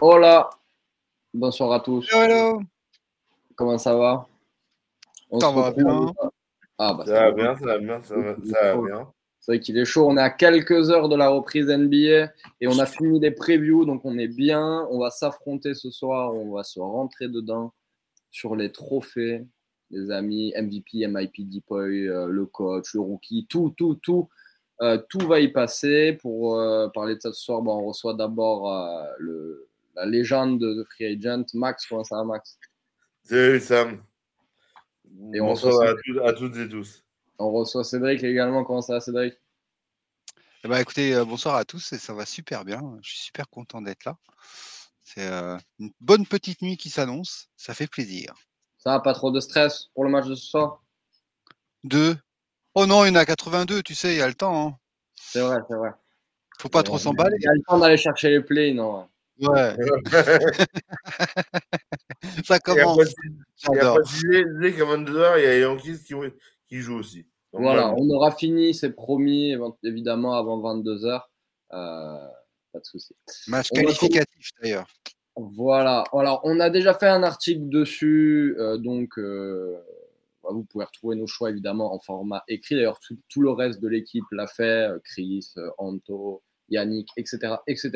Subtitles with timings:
[0.00, 0.48] Hola,
[1.34, 2.08] bonsoir à tous.
[2.12, 2.62] Hello, hello.
[3.56, 4.26] Comment ça va?
[5.30, 6.12] On Ça se va retrouve- bien.
[6.78, 9.12] Ah bah Ça va bien, ça va bien, ça va, ça va bien.
[9.40, 10.06] C'est vrai qu'il est chaud.
[10.08, 13.84] On est à quelques heures de la reprise NBA et on a fini les previews,
[13.84, 14.86] donc on est bien.
[14.90, 16.34] On va s'affronter ce soir.
[16.34, 17.72] On va se rentrer dedans
[18.30, 19.44] sur les trophées,
[19.90, 24.28] les amis, MVP, MIP, Deepoy, euh, le coach, le rookie, tout, tout, tout.
[24.82, 26.14] Euh, tout va y passer.
[26.22, 30.58] Pour euh, parler de ça ce soir, bon, on reçoit d'abord euh, le- la légende
[30.60, 31.86] de Free Agent, Max.
[31.86, 32.58] Comment ça va, Max
[33.24, 34.02] Salut Sam.
[35.34, 37.04] Et on Bonsoir reçoit- à, toutes et tous.
[37.38, 38.64] On reçoit Cédric également.
[38.64, 39.34] Comment ça va, Cédric?
[40.64, 42.80] Eh ben, écoutez, euh, bonsoir à tous et ça va super bien.
[43.02, 44.16] Je suis super content d'être là.
[45.02, 47.48] C'est euh, une bonne petite nuit qui s'annonce.
[47.56, 48.34] Ça fait plaisir.
[48.78, 50.82] Ça va, pas trop de stress pour le match de ce soir?
[51.82, 52.16] Deux.
[52.74, 54.68] Oh non, il y en a 82, tu sais, il y a le temps.
[54.68, 54.76] hein.
[55.16, 55.90] C'est vrai, c'est vrai.
[56.58, 57.36] Faut pas trop s'emballer.
[57.40, 59.08] Il y a le temps d'aller chercher les plays, non?
[59.40, 59.74] Ouais,
[62.44, 63.08] ça commence.
[63.08, 63.94] et à J'adore.
[63.96, 66.14] préciser dès qu'à 22h, il y a Yankees qui,
[66.68, 67.26] qui jouent aussi.
[67.52, 71.22] Donc, Voilà, on aura fini, c'est promis, évidemment, avant 22h.
[71.70, 72.30] pas
[72.74, 73.14] de souci.
[73.48, 74.86] Match On qualificatif d'ailleurs.
[75.36, 79.78] Voilà, alors on a déjà fait un article dessus, euh, donc euh,
[80.42, 82.74] bah, vous pouvez retrouver nos choix évidemment en format écrit.
[82.74, 87.54] D'ailleurs, tout, tout le reste de l'équipe l'a fait, euh, Chris, euh, Anto, Yannick, etc.
[87.66, 87.90] etc.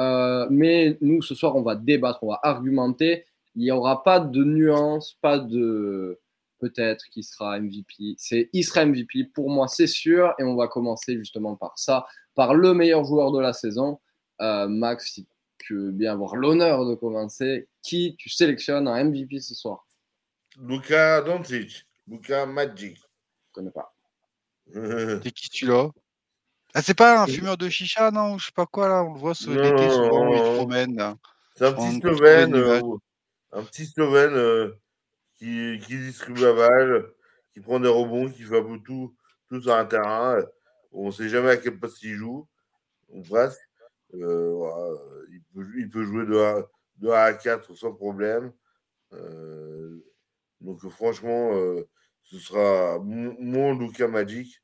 [0.00, 3.26] Euh, mais nous, ce soir, on va débattre, on va argumenter.
[3.54, 6.18] Il n'y aura pas de nuance, pas de
[6.58, 8.14] peut-être qui sera MVP.
[8.16, 10.34] C'est il sera MVP pour moi, c'est sûr.
[10.38, 14.00] Et on va commencer justement par ça, par le meilleur joueur de la saison.
[14.40, 15.26] Euh, Max, si
[15.58, 19.86] tu veux bien avoir l'honneur de commencer, qui tu sélectionnes en MVP ce soir?
[20.58, 22.96] Luka Doncic, Luka Magic.
[22.96, 23.94] Je connais pas.
[24.72, 25.90] C'est qui celui-là?
[26.74, 29.12] Ah, c'est pas un fumeur de chicha, non Ou je sais pas quoi là On
[29.12, 30.96] le voit sur Non, non, souvent, il se promène.
[30.96, 31.16] là.
[31.54, 32.80] C'est un En petit Slovène, euh,
[33.52, 34.72] un petit Slovène euh,
[35.34, 37.06] qui, qui distribue la balle,
[37.52, 39.14] qui prend des rebonds, qui fait un peu tout,
[39.48, 40.42] tout sur un terrain.
[40.92, 42.48] On ne sait jamais à quel poste il joue.
[43.10, 43.58] On passe.
[44.14, 44.98] Euh, voilà,
[45.30, 46.66] il, peut, il peut jouer de A,
[46.96, 48.52] de A à 4 sans problème.
[49.12, 50.02] Euh,
[50.60, 51.88] donc franchement, euh,
[52.22, 54.62] ce sera mon, Luka Magic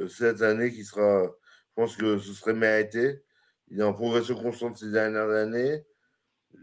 [0.00, 1.30] euh, cette année qui sera,
[1.72, 3.22] je pense que ce serait mérité.
[3.70, 5.84] Il est en progression constante ces dernières années.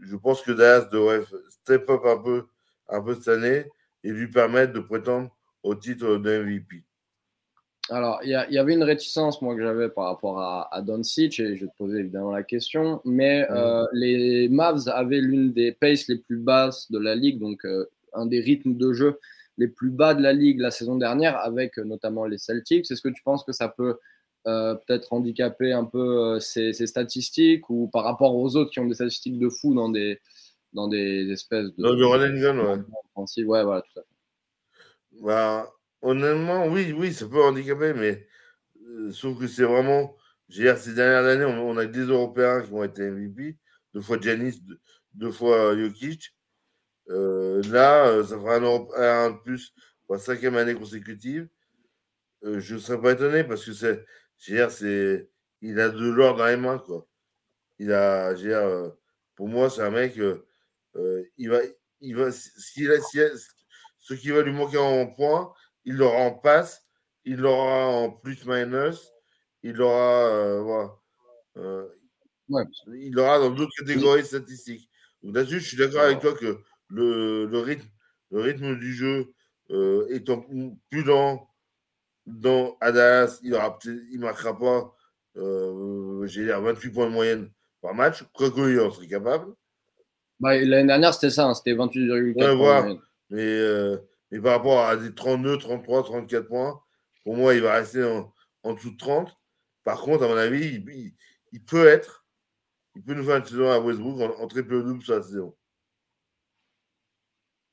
[0.02, 2.46] Je pense que Dallas devrait step up un peu,
[2.88, 3.64] un peu cette année
[4.04, 6.84] et lui permettre de prétendre au titre de MVP.
[7.88, 11.56] Alors, il y, avait une réticence, moi, que j'avais par rapport à, à Doncic, et
[11.56, 16.06] je vais te poser évidemment la question, mais euh, les Mavs avaient l'une des paces
[16.06, 19.18] les plus basses de la ligue, donc euh, un des rythmes de jeu
[19.58, 22.88] les plus bas de la ligue la saison dernière, avec euh, notamment les Celtics.
[22.88, 23.98] Est-ce que tu penses que ça peut
[24.46, 28.94] euh, peut-être handicaper un peu euh, statistiques, ou par rapport aux autres qui ont des
[28.94, 30.20] statistiques de fou dans des,
[30.72, 31.82] dans des espèces de...
[31.82, 32.82] Dans gun, ouais.
[33.14, 35.22] offensives Ouais, voilà, tout à fait.
[35.22, 35.70] Bah,
[36.02, 38.26] honnêtement, oui, oui, ça peut handicaper, mais
[38.86, 40.16] euh, sauf que c'est vraiment.
[40.48, 43.56] Veux dire, ces dernières années, on, on a des Européens qui ont été MVP,
[43.94, 44.80] deux fois Giannis, deux,
[45.14, 46.34] deux fois Jokic.
[47.10, 49.74] Euh, là, euh, ça fera un Européen de plus
[50.06, 51.48] pour la cinquième année consécutive.
[52.44, 53.72] Euh, je ne serais pas étonné parce que
[54.70, 55.30] c'est.
[55.62, 57.06] Il a de l'or dans les mains, quoi.
[57.78, 58.34] Il a.
[58.34, 58.90] Dire, euh,
[59.36, 60.18] pour moi, c'est un mec.
[60.18, 60.46] euh,
[60.96, 61.60] euh, il va.
[62.00, 62.30] Il va
[63.20, 63.30] a-
[63.98, 65.52] ce qui va lui manquer en points,
[65.84, 66.86] il l'aura en passe,
[67.24, 69.12] il l'aura en plus-minus,
[69.62, 70.26] il l'aura.
[70.28, 70.90] euh, voilà.
[71.58, 71.88] Euh,
[72.48, 72.64] Ouais.
[72.94, 74.90] il l'aura dans d'autres catégories statistiques.
[75.22, 77.88] Donc là-dessus, je suis d'accord avec toi que le, le rythme,
[78.32, 79.34] le rythme du jeu
[80.10, 80.44] étant
[80.90, 81.49] plus lent
[82.30, 83.56] dans à Dallas, il
[84.12, 84.94] il marquera pas
[85.36, 89.54] euh, j'ai l'air 28 points de moyenne par match, quoi qu'il en serait capable.
[90.40, 92.80] Bah, L'année dernière, c'était ça, hein, c'était 28,4 Ouais, points de voilà.
[92.82, 93.00] moyenne.
[93.30, 93.96] Mais, euh,
[94.30, 96.80] mais par rapport à des 32, 33, 34 points,
[97.24, 98.32] pour moi, il va rester en,
[98.62, 99.36] en dessous de 30.
[99.84, 101.14] Par contre, à mon avis, il, il-
[101.52, 102.24] il peut être,
[102.96, 105.56] il peut nous faire une saison à Westbrook en, en triple double sur la saison.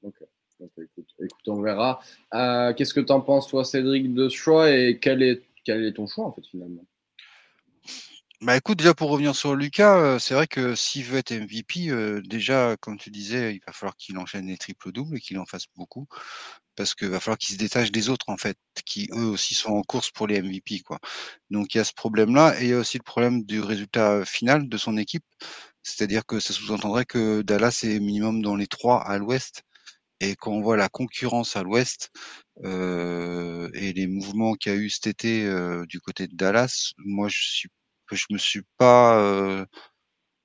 [0.02, 0.16] Donc,
[0.60, 2.00] écoute, écoute, on verra.
[2.34, 5.44] Euh, Qu'est-ce que tu en penses, toi, Cédric, de ce choix et quel est,
[5.94, 6.86] ton choix, en fait, finalement?
[8.42, 11.90] Bah écoute, déjà pour revenir sur Lucas, euh, c'est vrai que s'il veut être MVP,
[11.90, 15.40] euh, déjà, comme tu disais, il va falloir qu'il enchaîne les triples doubles et qu'il
[15.40, 16.06] en fasse beaucoup.
[16.76, 19.72] Parce qu'il va falloir qu'il se détache des autres, en fait, qui eux aussi sont
[19.72, 21.00] en course pour les MVP, quoi.
[21.50, 24.24] Donc il y a ce problème-là, et il y a aussi le problème du résultat
[24.26, 25.26] final de son équipe.
[25.82, 29.64] C'est-à-dire que ça sous-entendrait que Dallas est minimum dans les trois à l'ouest.
[30.20, 32.10] Et quand on voit la concurrence à l'ouest
[32.64, 36.94] euh, et les mouvements qu'il y a eu cet été euh, du côté de Dallas,
[36.98, 37.70] moi je suis
[38.12, 39.66] je me suis pas euh,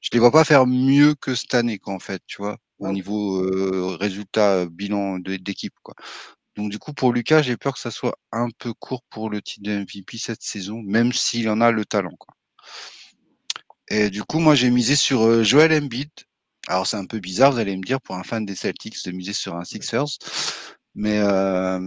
[0.03, 2.93] je les vois pas faire mieux que cette année, quoi, en fait, tu vois, au
[2.93, 5.95] niveau euh, résultat, bilan d'équipe, quoi.
[6.57, 9.41] Donc du coup, pour Lucas, j'ai peur que ça soit un peu court pour le
[9.41, 12.15] titre de MVP cette saison, même s'il en a le talent.
[12.19, 12.35] Quoi.
[13.89, 16.11] Et du coup, moi, j'ai misé sur euh, Joel Embiid.
[16.69, 19.11] Alors c'est un peu bizarre, vous allez me dire, pour un fan des Celtics, de
[19.11, 20.19] miser sur un Sixers.
[20.95, 21.81] Mais euh,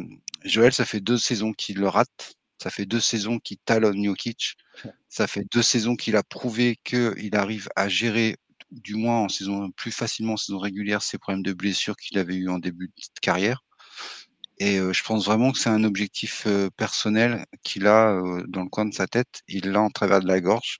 [0.43, 2.33] Joel, ça fait deux saisons qu'il le rate.
[2.61, 4.55] Ça fait deux saisons qu'il talonne Jokic.
[5.09, 8.37] Ça fait deux saisons qu'il a prouvé qu'il arrive à gérer,
[8.71, 12.35] du moins en saison plus facilement en saison régulière, ses problèmes de blessure qu'il avait
[12.35, 13.61] eu en début de carrière.
[14.57, 18.93] Et je pense vraiment que c'est un objectif personnel qu'il a dans le coin de
[18.93, 19.41] sa tête.
[19.47, 20.79] Il l'a en travers de la gorge.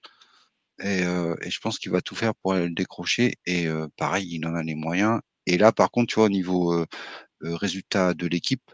[0.81, 3.35] Et, et je pense qu'il va tout faire pour aller le décrocher.
[3.45, 3.67] Et
[3.97, 5.21] pareil, il en a les moyens.
[5.45, 6.85] Et là, par contre, tu vois, au niveau
[7.41, 8.71] résultat de l'équipe,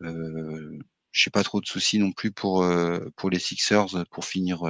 [0.00, 2.66] je n'ai pas trop de soucis non plus pour,
[3.16, 4.62] pour les Sixers pour finir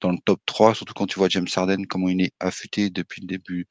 [0.00, 3.22] dans le top 3, surtout quand tu vois James Harden, comment il est affûté depuis
[3.22, 3.66] le début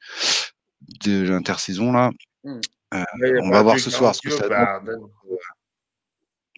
[1.05, 2.11] de l'intersaison là.
[2.43, 2.59] Mmh.
[3.41, 5.07] On va voir ce soir ce que ça donne.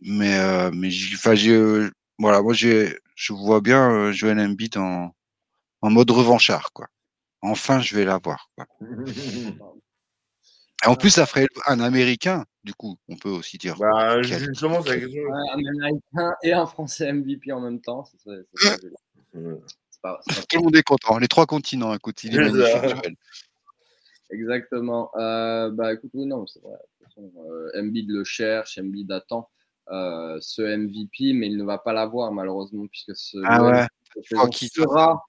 [0.02, 1.90] Mais, mais j'ai,
[2.20, 5.16] voilà, moi j'ai, je vois bien euh, Joel Embiid en,
[5.86, 6.88] en mode revanchard, quoi.
[7.42, 8.50] Enfin, je vais l'avoir.
[10.86, 13.76] En plus, ça ferait un Américain, du coup, on peut aussi dire.
[13.78, 18.06] Bah, justement, c'est un Américain et un Français MVP en même temps.
[18.24, 18.46] C'est,
[20.02, 21.18] pas, Tout le monde est content.
[21.18, 23.18] Les trois continents, écoute, il est magnifique.
[24.32, 25.12] Exactement.
[25.16, 26.78] Euh, bah écoute, oui, non, c'est vrai.
[27.18, 29.50] Euh, Embiid le cherche, Embiid attend
[29.92, 33.88] euh, ce MVP, mais il ne va pas l'avoir malheureusement, puisque ce ah ouais.
[34.68, 35.24] sera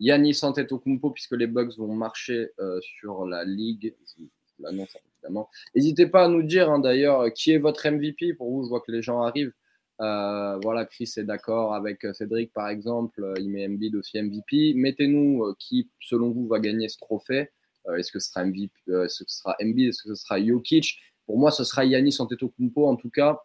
[0.00, 3.94] Yannis Antetokounmpo, puisque les Bucks vont marcher euh, sur la ligue.
[4.16, 4.24] Je
[4.62, 5.48] l'annonce évidemment.
[5.74, 8.64] N'hésitez pas à nous dire hein, d'ailleurs qui est votre MVP pour vous.
[8.64, 9.52] Je vois que les gens arrivent.
[10.00, 13.34] Euh, voilà, Chris est d'accord avec Cédric par exemple.
[13.38, 14.74] Il met Embiid aussi MVP.
[14.74, 17.50] Mettez-nous qui, selon vous, va gagner ce trophée.
[17.88, 20.14] Euh, est-ce que ce sera MVP, euh, est-ce que ce sera Embiid, est-ce que ce
[20.14, 20.98] sera Jokic?
[21.26, 23.40] Pour moi, ce sera Yanis Antetokounmpo en tout cas.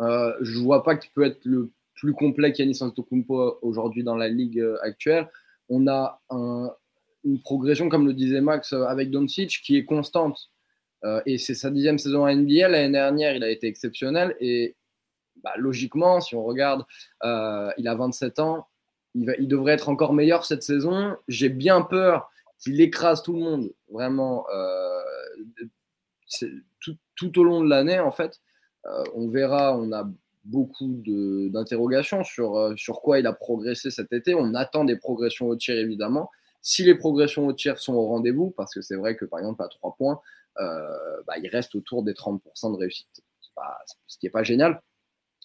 [0.00, 4.28] Euh, je vois pas qui peut être le plus complet qu'Yanis Antetokounmpo aujourd'hui dans la
[4.28, 5.28] ligue actuelle.
[5.68, 6.20] On a
[7.24, 10.50] une progression, comme le disait Max, avec Doncic qui est constante.
[11.26, 12.68] et c'est sa dixième saison à NBA.
[12.68, 14.36] L'année dernière, il a été exceptionnel.
[14.40, 14.76] Et
[15.42, 16.84] bah, logiquement, si on regarde,
[17.22, 18.66] il a 27 ans.
[19.14, 21.16] Il, devrait être encore meilleur cette saison.
[21.28, 25.00] J'ai bien peur qu'il écrase tout le monde vraiment euh,
[27.16, 28.40] tout, au long de l'année, en fait,
[28.86, 30.08] euh, on verra, on a
[30.44, 31.02] beaucoup
[31.52, 34.34] d'interrogations sur, euh, sur quoi il a progressé cet été.
[34.34, 36.30] On attend des progressions au tir, évidemment.
[36.62, 39.62] Si les progressions au tir sont au rendez-vous, parce que c'est vrai que par exemple
[39.62, 40.20] à 3 points,
[40.56, 43.22] bah, il reste autour des 30% de réussite,
[44.06, 44.80] ce qui n'est pas génial.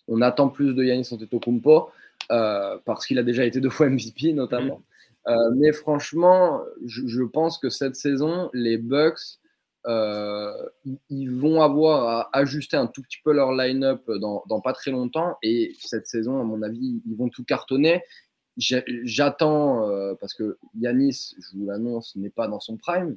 [0.07, 1.89] On attend plus de Yannis Antetokounmpo
[2.29, 4.81] parce qu'il a déjà été deux fois MVP notamment.
[5.27, 9.38] Euh, mais franchement, je, pense que cette saison, les Bucks, euh,
[9.85, 15.37] ils vont avoir à ajuster un tout petit peu leur line-up dans, pas très longtemps.
[15.41, 18.03] Et cette saison, à mon avis, ils vont tout cartonner.
[18.57, 23.15] J'attends, euh, parce que Yanis, je vous l'annonce, n'est pas dans son prime,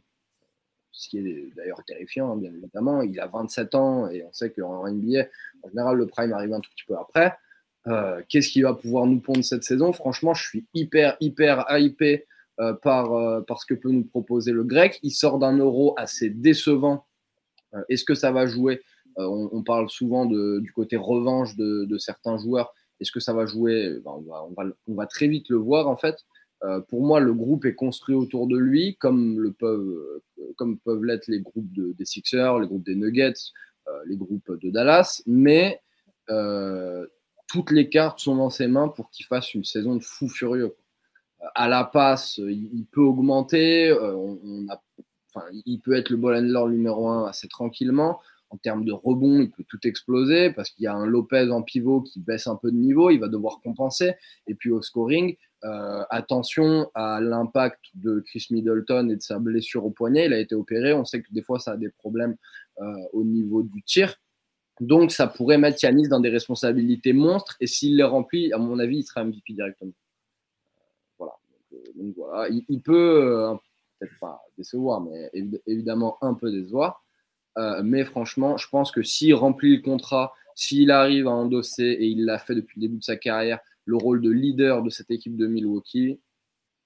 [0.93, 3.03] ce qui est d'ailleurs terrifiant, hein, bien évidemment.
[3.03, 5.27] Il a 27 ans et on sait qu'en NBA,
[5.63, 7.37] en général, le prime arrive un tout petit peu après.
[7.89, 9.93] Euh, qu'est-ce qu'il va pouvoir nous pondre cette saison?
[9.93, 12.27] Franchement, je suis hyper, hyper hypé
[12.63, 15.01] euh, par, euh, ce que peut nous proposer le grec.
[15.03, 17.07] Il sort d'un euro assez décevant.
[17.89, 18.81] Est-ce que ça va jouer
[19.17, 22.73] on, parle souvent du côté revanche de, certains joueurs.
[23.01, 24.23] Est-ce que ça va jouer ben,
[24.87, 26.17] on, va, très vite le voir en fait.
[26.89, 30.23] pour moi, le groupe est construit autour de lui, comme, peuvent,
[30.57, 33.35] comme l'être les groupes de, des Sixers, les groupes des Nuggets,
[34.07, 35.23] les groupes de Dallas.
[35.27, 35.81] Mais
[37.49, 40.75] toutes les cartes sont dans ses mains pour qu'il fasse une saison de fou furieux.
[41.55, 43.89] À la passe, il peut augmenter.
[43.91, 44.37] Euh,
[45.35, 48.21] enfin, il peut être le ball handler numéro un assez tranquillement.
[48.51, 51.63] En termes de rebond, il peut tout exploser parce qu'il y a un Lopez en
[51.63, 53.09] pivot qui baisse un peu de niveau.
[53.09, 54.13] Il va devoir compenser.
[54.47, 59.87] Et puis au scoring, euh, attention à l'impact de Chris Middleton et de sa blessure
[59.87, 60.27] au poignet.
[60.27, 60.93] Il a été opéré.
[60.93, 62.37] On sait que des fois, ça a des problèmes
[62.81, 64.17] euh, au niveau du tir.
[64.81, 67.57] Donc, ça pourrait mettre Yanis dans des responsabilités monstres.
[67.61, 69.93] Et s'il les remplit, à mon avis, il sera MVP directement.
[71.83, 72.05] Voilà.
[72.05, 72.49] Donc, voilà.
[72.69, 73.55] Il, peut, euh,
[73.99, 75.31] peut-être pas décevoir, mais
[75.67, 77.05] évidemment un peu décevoir.
[77.59, 82.07] Euh, mais franchement, je pense que s'il remplit le contrat, s'il arrive à endosser, et
[82.07, 85.11] il l'a fait depuis le début de sa carrière, le rôle de leader de cette
[85.11, 86.21] équipe de Milwaukee,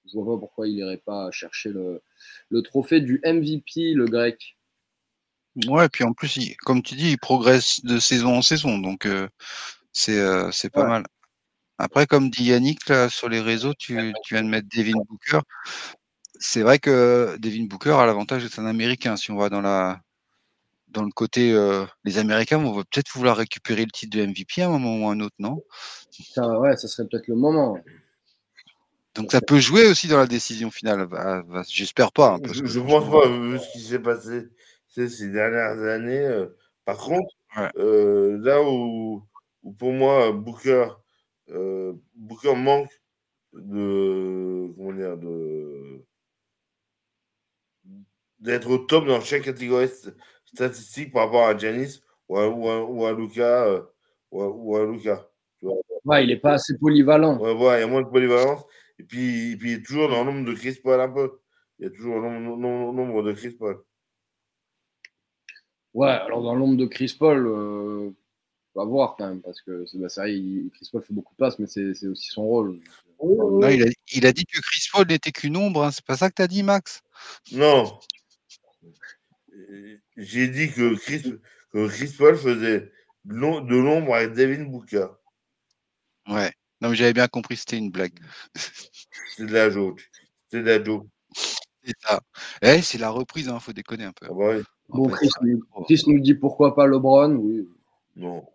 [0.05, 2.01] je vois pas pourquoi il n'irait pas chercher le,
[2.49, 4.57] le trophée du MVP, le grec.
[5.67, 9.07] Ouais, puis en plus, comme tu dis, il progresse de saison en saison, donc
[9.91, 11.03] c'est c'est pas mal.
[11.77, 15.39] Après, comme dit Yannick là, sur les réseaux, tu, tu viens de mettre Devin Booker.
[16.39, 19.15] c'est vrai que Devin Booker a l'avantage d'être un Américain.
[19.17, 19.99] Si on va dans la
[20.87, 24.67] dans le côté euh, les Américains vont peut-être vouloir récupérer le titre de MVP à
[24.67, 25.61] un moment ou à un autre, non?
[26.11, 27.77] Ça, ouais, ça serait peut-être le moment.
[29.15, 31.07] Donc ça peut jouer aussi dans la décision finale.
[31.07, 32.33] Bah, bah, j'espère pas.
[32.33, 34.47] hein, parce Je, que je pense pas, vu ce qui s'est passé
[34.87, 36.17] ces, ces dernières années.
[36.25, 36.47] euh,
[36.85, 37.71] par contre, Ouais.
[37.77, 39.23] euh, là où,
[39.63, 40.87] où pour moi, Booker,
[41.49, 42.91] euh, Booker manque
[43.53, 44.71] de.
[44.75, 46.03] Comment dire de
[48.39, 50.13] d'être au top dans chaque catégorie st-
[50.45, 53.65] statistique par rapport à Giannis ou à, ou à, ou à Luka.
[53.65, 53.81] euh,
[54.31, 55.27] ou à, ou à Luka.
[55.59, 55.75] tu vois.
[56.05, 57.39] Ouais, il est pas assez polyvalent.
[57.39, 58.63] Ouais, ouais, il y a moins de polyvalence.
[58.99, 61.39] Et puis, et puis il est toujours dans le nombre de Chris Paul un peu.
[61.79, 63.81] Il y a toujours le nombre, nombre- nombre de Chris Paul.
[65.93, 68.11] Ouais, alors dans l'ombre de Chris Paul, euh,
[68.77, 71.37] va voir quand même, parce que c'est bah, vrai, il- Chris Paul fait beaucoup de
[71.37, 72.79] passes, mais c'est aussi son rôle.
[73.21, 75.83] non, il, a, il a dit que Chris Paul n'était qu'une ombre.
[75.83, 75.91] hein.
[75.91, 77.01] C'est pas ça que tu as dit, Max?
[77.51, 77.99] Non.
[80.15, 81.39] J'ai dit que Chris,
[81.73, 82.91] que Chris Paul faisait
[83.25, 85.07] de l'om- de l'ombre avec Devin Booker.
[86.27, 86.51] Ouais.
[86.81, 88.13] Non, mais j'avais bien compris, c'était une blague.
[89.35, 90.09] C'est de la joke.
[90.49, 91.07] C'est de la joke.
[91.83, 92.19] C'est ça.
[92.61, 94.27] Eh, c'est la reprise, hein, faut déconner un peu.
[94.29, 94.63] Ah bah oui.
[94.89, 95.29] Bon, Chris,
[95.85, 97.35] Chris nous dit pourquoi pas LeBron.
[97.35, 97.67] Oui,
[98.15, 98.45] Non.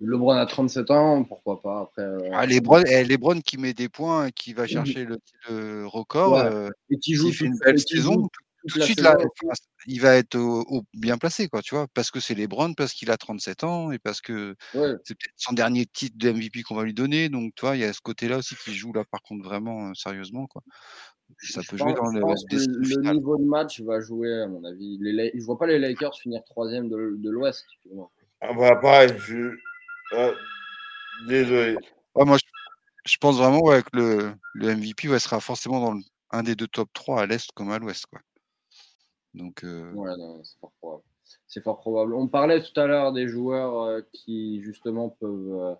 [0.00, 1.80] LeBron a 37 ans, pourquoi pas.
[1.80, 5.86] Après, euh, Ah, Lebron, eh, Lebron qui met des points, qui va chercher le, le
[5.86, 6.34] record.
[6.34, 6.50] Ouais.
[6.52, 8.28] euh, et qui joue une belle saison, joue
[8.68, 9.16] tout, de suite, là,
[9.86, 12.92] il va être au- au- bien placé, quoi, tu vois, parce que c'est Lebron, parce
[12.92, 14.94] qu'il a 37 ans et parce que Ouais.
[15.04, 17.28] c'est peut-être son dernier titre de MVP qu'on va lui donner.
[17.28, 19.88] Donc, tu vois, il y a ce côté-là aussi qui joue là, par contre, vraiment
[19.88, 20.62] euh, sérieusement, quoi.
[21.40, 23.80] Ça Je peut pense, jouer dans je le pense que décision le niveau de match
[23.82, 24.96] va jouer, à mon avis.
[25.00, 27.66] Les, je vois pas les Lakers finir troisième de, de l'Ouest.
[28.40, 29.54] Ah bah pareil, je.
[31.26, 31.76] Désolé.
[32.14, 35.92] Ouais, moi, je, je pense vraiment ouais, que le, le MVP ouais, sera forcément dans
[35.94, 38.20] le- un des deux top 3 à l'Est comme à l'Ouest, quoi.
[39.34, 41.02] Donc, euh, Ouais, non, c'est fort probable.
[41.46, 42.14] C'est fort probable.
[42.14, 45.76] On parlait tout à l'heure des joueurs euh, qui justement peuvent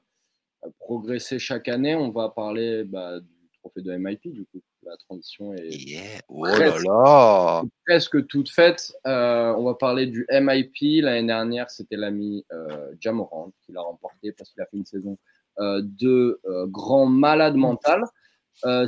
[0.63, 1.95] euh, progresser chaque année.
[1.95, 3.38] On va parler bah, du
[3.69, 4.61] trophée de MIP du coup.
[4.83, 6.21] La transition est yeah.
[6.29, 6.85] Oh Presque.
[6.85, 8.93] là presque toute faite.
[9.07, 11.03] Euh, on va parler du MIP.
[11.03, 15.19] L'année dernière, c'était l'ami euh, Jamorant qui l'a remporté parce qu'il a fait une saison
[15.59, 18.05] euh, de euh, grand malade mental.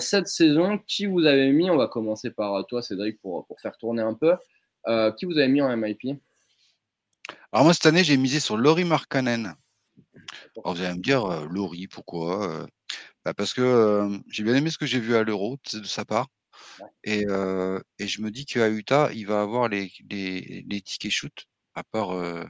[0.00, 1.70] Cette saison, qui vous avez mis?
[1.70, 4.34] On va commencer par toi, Cédric, pour, pour faire tourner un peu.
[5.16, 6.18] Qui vous avez mis en MIP
[7.52, 9.54] Alors moi, cette année, j'ai misé sur Laurie Markkanen.
[10.56, 12.66] Alors vous allez me dire, Laurie, pourquoi
[13.24, 15.84] bah, Parce que euh, j'ai bien aimé ce que j'ai vu à l'Euro de de
[15.86, 16.28] sa part.
[16.78, 16.88] Ouais.
[17.04, 21.12] Et, euh, et je me dis qu'à Utah, il va avoir les, les, les tickets
[21.12, 22.44] shoot, à part euh,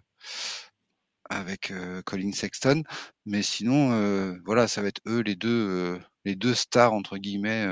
[1.28, 1.72] avec
[2.06, 2.82] Colin Sexton.
[3.26, 7.66] Mais sinon, voilà, ça va être eux les deux, les deux stars, entre guillemets,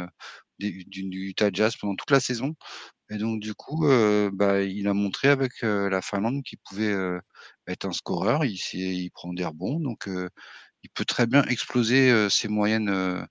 [0.58, 2.54] des- du, du Utah Jazz pendant toute la saison.
[3.10, 3.86] Et donc, du coup,
[4.34, 6.94] bah, il a montré avec la Finlande qu'il pouvait
[7.68, 8.44] être un scoreur.
[8.44, 9.80] Il, il prend des rebonds.
[9.80, 10.08] Donc,
[10.82, 13.26] il peut très bien exploser ses moyennes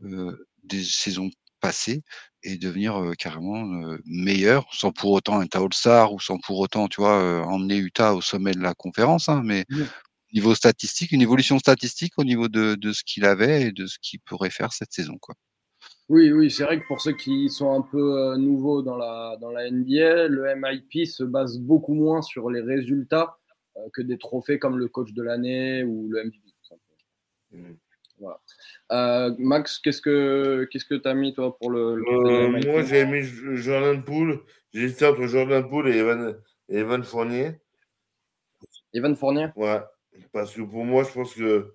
[0.00, 2.02] des saisons passées
[2.42, 3.64] et devenir carrément
[4.04, 8.20] meilleur, sans pour autant être All-Star ou sans pour autant, tu vois, emmener Utah au
[8.20, 9.28] sommet de la conférence.
[9.28, 9.84] hein, mais Oui.
[10.32, 13.98] niveau statistique, une évolution statistique au niveau de, de ce qu'il avait et de ce
[14.00, 15.16] qu'il pourrait faire cette saison.
[15.18, 15.34] Quoi.
[16.08, 19.36] Oui, oui, c'est vrai que pour ceux qui sont un peu euh, nouveaux dans la,
[19.40, 23.38] dans la NBA, le MIP se base beaucoup moins sur les résultats
[23.76, 26.47] euh, que des trophées comme le coach de l'année ou le MVP.
[27.50, 27.72] Mm.
[28.20, 28.40] Voilà.
[28.90, 33.06] Euh, Max, qu'est-ce que qu'est-ce que tu as mis toi pour le, Euh, moi, j'ai
[33.06, 33.22] mis
[33.56, 34.40] Jordan Poole.
[34.74, 36.36] J'ai hésité entre Jordan Poole et Evan,
[36.68, 37.52] et Evan Fournier.
[38.92, 39.48] Evan Fournier?
[39.54, 39.80] Ouais.
[40.32, 41.72] Parce que pour moi, je pense que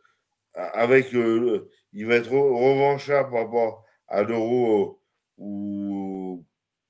[0.53, 5.01] avec euh, il va être re- revanchard par rapport à l'euro
[5.37, 6.43] où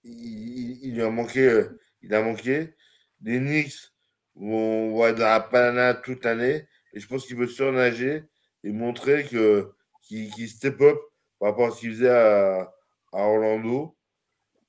[0.04, 1.66] il, il- a manqué.
[2.02, 2.74] Il a manqué.
[3.22, 3.92] Les Knicks
[4.36, 6.68] vont, vont être dans la panade toute l'année.
[6.94, 8.24] Et je pense qu'il veut surnager
[8.64, 10.98] et montrer que qu'il qu'il step up
[11.40, 12.74] par rapport à ce qu'il faisait à,
[13.12, 13.96] à Orlando.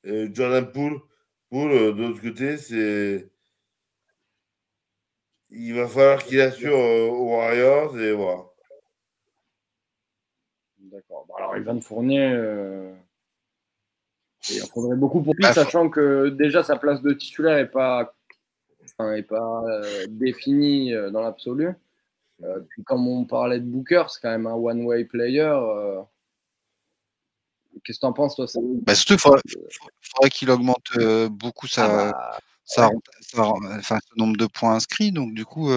[0.05, 1.01] Et Jordan Poole,
[1.51, 3.31] Poole euh, de l'autre côté, c'est.
[5.51, 8.45] Il va falloir qu'il assure euh, aux Warriors et voilà.
[10.79, 11.25] D'accord.
[11.29, 12.93] Bon, alors Evan Fournier, euh,
[14.51, 17.71] il en faudrait beaucoup pour lui, Bah, sachant que déjà sa place de titulaire n'est
[17.71, 18.15] pas,
[18.85, 21.71] enfin, est pas euh, définie euh, dans l'absolu.
[22.43, 25.41] Euh, puis comme on parlait de Booker, c'est quand même un one-way player.
[25.43, 26.01] euh.
[27.85, 28.47] Qu'est-ce que tu en penses, toi
[28.83, 29.41] Bah, surtout, il faudrait,
[30.01, 32.91] faudrait qu'il augmente euh, beaucoup sa, Ah bah, sa-
[33.79, 35.13] enfin, ce nombre de points inscrits.
[35.13, 35.71] Donc, du coup,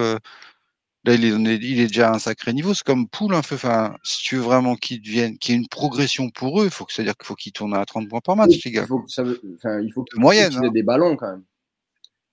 [1.04, 2.74] Là, il est, il est déjà à un sacré niveau.
[2.74, 3.54] C'est comme Poul, un peu.
[3.54, 6.70] Enfin, si tu veux vraiment qu'il devienne, qu'il y ait une progression pour eux, il
[6.70, 8.82] faut que c'est-à-dire qu'il faut qu'ils tournent à 30 points par match, les gars.
[8.82, 10.70] Il faut ça veut, il faut que moyenne, hein.
[10.70, 11.44] des ballons quand même.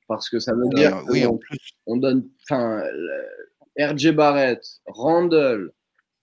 [0.08, 1.58] Parce que ça veut dire oui, qu'on- en plus.
[1.86, 3.45] on donne, enfin, le-
[3.80, 5.72] RJ Barrett, Randall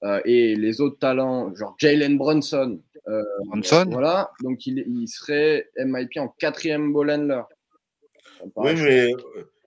[0.04, 2.80] euh, et les autres talents, genre Jalen Brunson.
[3.08, 3.86] euh, Brunson.
[3.90, 7.42] Voilà, donc il, il serait MIP en quatrième ball handler.
[8.56, 9.16] Oui, mais euh,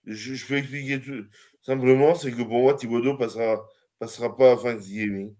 [0.05, 1.25] je, je peux expliquer tout
[1.61, 3.65] simplement, c'est que pour moi, Thibodeau passera,
[3.99, 5.33] passera pas à Thanksgiving.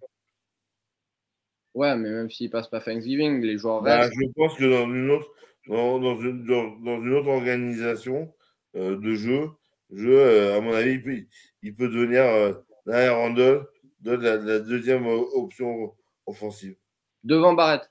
[1.74, 4.14] Ouais, mais même s'il passe pas Thanksgiving, les joueurs Bah, restent.
[4.14, 5.30] je pense que dans une autre,
[5.68, 8.34] dans, dans une, dans, dans une autre organisation
[8.78, 9.50] euh, de jeu,
[9.96, 11.25] jeu euh, à mon avis, il peut,
[11.62, 12.54] il peut devenir euh,
[12.86, 13.66] derrière Randall
[14.02, 16.75] de la, la deuxième euh, option offensive.
[17.24, 17.90] Devant Barrett.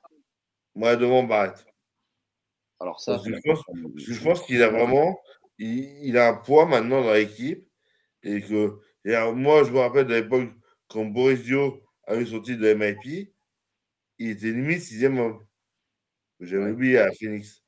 [0.75, 1.65] Moi, devant Barrett.
[2.81, 3.35] Alors ça, Parce que
[3.97, 5.19] je pense- qu'il a vraiment,
[5.59, 7.67] il, il a un poids maintenant dans l'équipe.
[8.23, 10.51] Et que, et alors, moi, je me rappelle de l'époque
[10.89, 13.33] quand Boris Dio a eu son titre de MIP,
[14.19, 15.45] il était limite sixième homme.
[16.41, 17.63] J'avais oublié à Phoenix.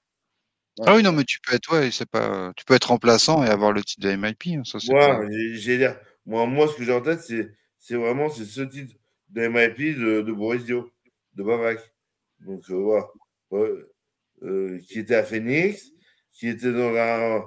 [0.84, 3.48] Ah oui, non, mais tu peux être, ouais, c'est pas, tu peux être remplaçant et
[3.48, 4.58] avoir le titre de MIP.
[4.58, 5.90] hein, ça, c'est Moi, pas- j'ai-
[6.26, 8.94] moi, moi, ce que j'ai en tête, c'est, c'est vraiment c'est ce titre
[9.30, 10.90] de MIP de, de Boris Dio,
[11.34, 11.78] de Babac.
[12.40, 13.06] Donc, euh, voilà.
[13.50, 13.70] Ouais.
[14.42, 15.90] Euh, qui était à Phoenix,
[16.32, 17.42] qui était dans un,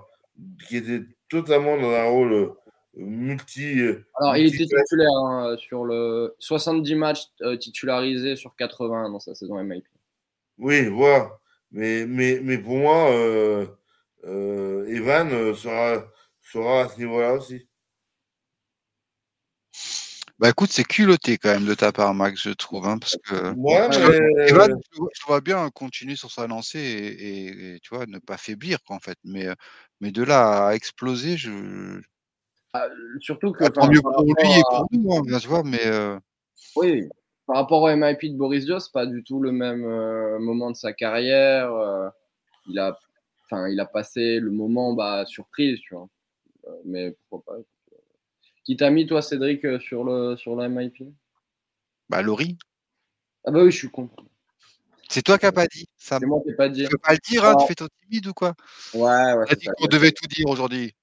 [0.67, 2.50] qui était totalement dans un rôle euh,
[2.95, 3.79] multi.
[4.15, 9.36] Alors, il était titulaire hein, sur le 70 matchs euh, titularisés sur 80 dans sa
[9.36, 9.86] saison MIP.
[10.57, 11.38] Oui, voilà.
[11.71, 13.67] Mais, mais, mais pour moi, euh,
[14.25, 16.03] euh, Evan euh, sera,
[16.41, 17.67] sera à ce niveau-là aussi.
[20.39, 23.53] Bah écoute, c'est culotté quand même de ta part, Max, je trouve, hein, parce que
[23.55, 27.75] Moi, Ouais, mais, Evan, je vois- je vois bien continuer sur sa lancée et, et-
[27.75, 29.17] et, tu vois ne pas faiblir quoi, en fait.
[29.25, 29.47] Mais,
[29.99, 32.01] mais de là à exploser, je
[32.73, 32.88] Ah,
[33.19, 35.63] surtout que Ah, tant mieux pour lui et pour nous, hein, bien, tu vois.
[35.63, 36.17] Mais euh,
[36.75, 37.10] Oui,
[37.49, 40.69] par rapport au MIP de Boris Dio, c'est pas du tout le même euh, moment
[40.69, 41.73] de sa carrière.
[41.73, 42.07] euh,
[42.67, 42.95] il a,
[43.45, 46.07] enfin, il a passé le moment bah, surprise, tu vois.
[46.67, 47.62] Euh, mais pourquoi pas.
[48.63, 51.01] Qui t'a mis toi, Cédric, sur le sur le MIP
[52.07, 52.55] bah Laurie,
[53.45, 54.12] Ah bah oui, je suis con.
[55.09, 55.88] c'est toi qui n'as pas dit.
[55.97, 56.83] Ça, C'est moi qui ai pas dit.
[56.83, 58.53] tu peux pas le dire, hein, tu fais ton timide ou quoi?
[58.93, 59.45] Ouais, ouais.
[59.47, 60.93] T'as dit qu'on devait tout dire aujourd'hui.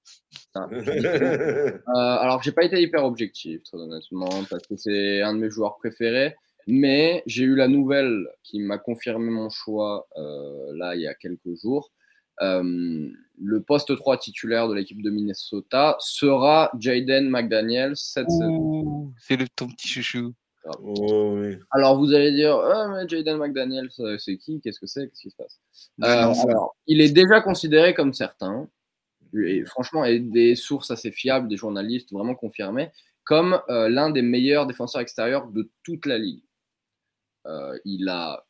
[1.87, 5.49] Euh, alors, j'ai pas été hyper objectif, très honnêtement, parce que c'est un de mes
[5.49, 6.35] joueurs préférés.
[6.67, 11.13] Mais j'ai eu la nouvelle qui m'a confirmé mon choix euh, là il y a
[11.13, 11.91] quelques jours.
[12.41, 19.13] Euh, le poste 3 titulaire de l'équipe de Minnesota sera Jaden McDaniels cette saison.
[19.19, 20.33] C'est le ton petit chouchou.
[20.83, 21.55] Oh, oui.
[21.71, 24.59] Alors vous allez dire, Ah, mais Jaden McDaniels, euh, c'est qui?
[24.59, 25.07] Qu'est-ce que c'est?
[25.07, 25.59] Qu'est-ce qui se passe
[26.03, 28.67] Euh, alors, il est déjà considéré comme certain,
[29.33, 32.91] et franchement, et des sources assez fiables, des journalistes vraiment confirmés,
[33.27, 36.43] comme euh, l'un des meilleurs défenseurs extérieurs de toute la ligue.
[37.45, 38.45] Euh, il a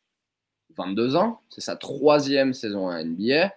[0.76, 3.52] 22 ans, c'est sa troisième saison à NBA.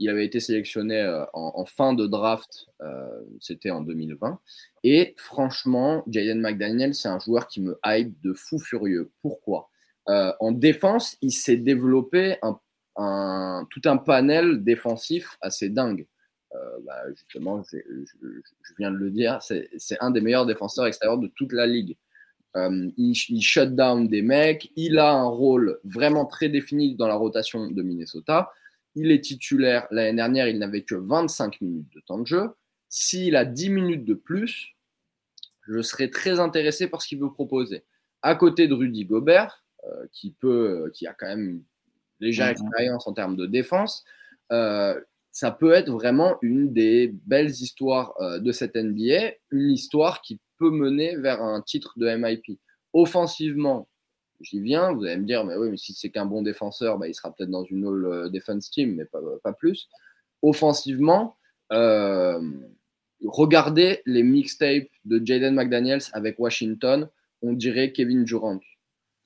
[0.00, 2.66] Il avait été sélectionné euh, en, fin de draft,
[3.40, 4.40] c'était en 2020.
[4.82, 9.12] Et franchement, Jaden McDaniel, c'est un joueur qui me hype de fou furieux.
[9.22, 9.70] Pourquoi?
[10.06, 12.36] En défense, il s'est développé
[12.96, 16.06] tout un panel défensif assez dingue.
[16.54, 19.68] Euh, bah, justement, je, je viens de le dire, c'est
[20.00, 21.96] un des meilleurs défenseurs extérieurs de toute la ligue.
[22.56, 27.08] Euh, il, il shut down des mecs, il a un rôle vraiment très défini dans
[27.08, 28.52] la rotation de Minnesota.
[28.94, 29.88] Il est titulaire.
[29.90, 32.50] L'année dernière, il n'avait que 25 minutes de temps de jeu.
[32.88, 34.76] S'il a 10 minutes de plus,
[35.66, 37.84] je serais très intéressé par ce qu'il veut proposer.
[38.22, 41.62] À côté de Rudy Gobert, euh, qui, peut, qui a quand même une
[42.20, 44.04] légère expérience en termes de défense,
[44.52, 44.98] euh,
[45.34, 50.38] ça peut être vraiment une des belles histoires euh, de cette NBA, une histoire qui
[50.58, 52.60] peut mener vers un titre de MIP.
[52.92, 53.88] Offensivement,
[54.40, 57.08] j'y viens, vous allez me dire, mais oui, mais si c'est qu'un bon défenseur, bah,
[57.08, 59.88] il sera peut-être dans une All euh, Defense Team, mais pas, plus.
[60.40, 61.34] Offensivement,
[61.72, 62.40] euh,
[63.24, 67.08] regardez les mixtapes de Jaden McDaniels avec Washington,
[67.42, 68.60] on dirait Kevin Durant.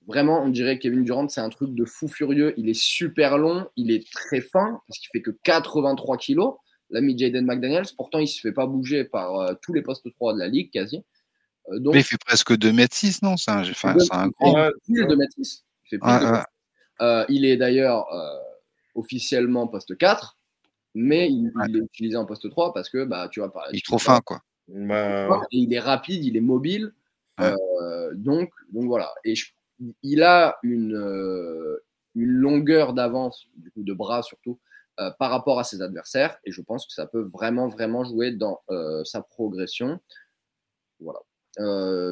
[0.09, 2.55] Vraiment, on dirait Kevin Durant, c'est un truc de fou furieux.
[2.57, 6.55] Il est super long, il est très fin, parce qu'il fait que 83 kilos,
[6.91, 7.85] l'ami Jaden McDaniels.
[7.97, 10.71] Pourtant, il se fait pas bouger par euh, tous les postes 3 de la ligue,
[10.73, 11.05] quasi.
[11.71, 13.37] Euh, donc, Mais il fait presque 2m6, non?
[13.37, 14.55] C'est un, enfin, il c'est un fait grand.
[14.55, 15.65] Ouais, pile de mètre six.
[15.85, 16.31] Il fait pile Ouais, de ouais.
[16.33, 17.05] mètre six.
[17.05, 18.39] Euh, il est d'ailleurs euh,
[18.95, 20.39] officiellement poste 4,
[20.95, 23.77] mais il, il est utilisé en poste 3 parce que bah, tu vois, par- Il
[23.79, 24.41] est trop fin, quoi.
[24.69, 26.95] Bah, il est rapide, il est mobile.
[27.39, 27.53] Ouais.
[27.83, 29.13] Euh, donc, donc voilà.
[29.25, 29.53] Et je-
[30.03, 31.83] il a une, euh,
[32.15, 34.59] une longueur d'avance, du coup de bras surtout,
[35.01, 36.39] euh, par rapport à ses adversaires.
[36.45, 40.01] Et je pense que ça peut vraiment, vraiment jouer dans euh, sa progression.
[41.01, 41.21] Voilà.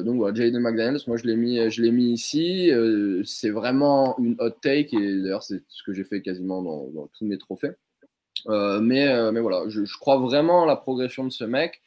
[0.03, 2.69] Donc voilà, Jaden McDaniels, moi je l'ai mis, je l'ai mis ici.
[3.23, 7.23] C'est vraiment une hot take et d'ailleurs c'est ce que j'ai fait quasiment dans, tous
[7.23, 7.71] mes trophées.
[8.45, 11.81] Mais, mais voilà, je, je, crois vraiment à la progression de ce mec.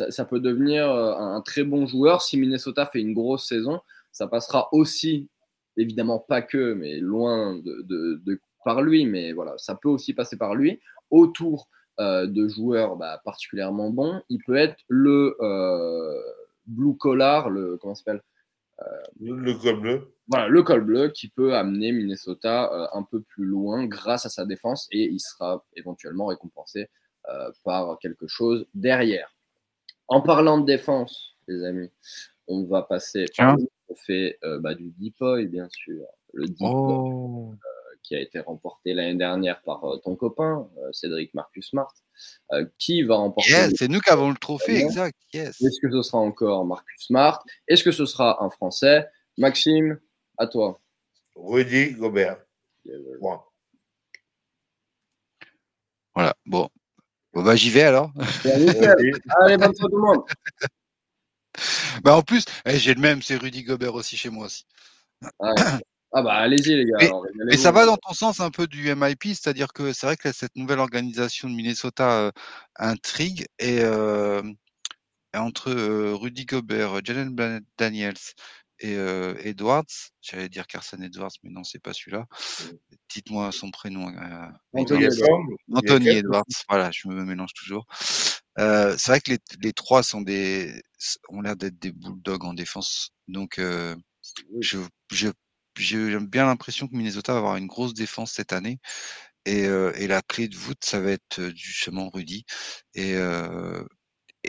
[0.00, 3.48] Euh, ça, ça, peut devenir un, un, très bon joueur si Minnesota fait une grosse
[3.48, 3.80] saison.
[4.10, 5.28] Ça passera aussi,
[5.76, 10.14] évidemment pas que, mais loin de, de, de par lui, mais voilà, ça peut aussi
[10.14, 11.68] passer par lui autour
[12.00, 14.22] euh, de joueurs bah, particulièrement bons.
[14.28, 16.20] Il peut être le euh,
[16.66, 18.22] blue collar, le comment s'appelle
[18.80, 18.84] euh,
[19.20, 20.14] le col bleu.
[20.28, 24.30] Voilà, le col bleu qui peut amener Minnesota euh, un peu plus loin grâce à
[24.30, 26.88] sa défense et il sera éventuellement récompensé
[27.28, 29.34] euh, par quelque chose derrière.
[30.08, 31.90] En parlant de défense, les amis,
[32.48, 33.26] on va passer
[33.88, 36.04] au fait bah, du Deepoy, bien sûr.
[36.32, 37.54] Le Deepoy, oh
[38.02, 41.92] qui a été remporté l'année dernière par euh, ton copain, euh, Cédric Marcus Smart.
[42.52, 45.16] Euh, qui va remporter yes, C'est nous qui avons le trophée, exact.
[45.32, 45.60] Yes.
[45.60, 47.42] Est-ce que ce sera encore Marcus Smart?
[47.68, 49.08] Est-ce que ce sera un Français?
[49.38, 49.98] Maxime,
[50.38, 50.80] à toi.
[51.36, 52.38] Rudy Gobert.
[56.14, 56.68] Voilà, bon.
[57.32, 58.12] Bon, bah, j'y vais alors.
[58.44, 60.22] Allez, bonne tout le monde.
[62.02, 64.64] Bah, en plus, eh, j'ai le même, c'est Rudy Gobert aussi chez moi aussi.
[65.38, 65.52] Ah,
[66.12, 66.96] ah bah allez-y les gars.
[66.98, 70.06] Mais, alors, mais ça va dans ton sens un peu du MIP, c'est-à-dire que c'est
[70.06, 72.30] vrai que cette nouvelle organisation de Minnesota euh,
[72.76, 74.42] intrigue et, euh,
[75.34, 78.14] entre euh, Rudy Gobert, Jalen Daniels
[78.82, 79.86] et euh, Edwards,
[80.20, 82.26] j'allais dire Carson Edwards, mais non, c'est pas celui-là.
[83.08, 84.08] Dites-moi son prénom.
[84.08, 85.40] Euh, Anthony, Edwards.
[85.72, 86.44] Anthony Edwards.
[86.68, 87.86] Voilà, je me mélange toujours.
[88.58, 90.82] Euh, c'est vrai que les, les, trois sont des,
[91.28, 93.10] ont l'air d'être des bulldogs en défense.
[93.28, 93.60] Donc,
[94.60, 94.78] je,
[95.12, 95.28] je
[95.78, 98.80] j'ai bien l'impression que Minnesota va avoir une grosse défense cette année.
[99.46, 102.44] Et, et la clé de voûte, ça va être justement Rudy.
[102.94, 103.14] Et,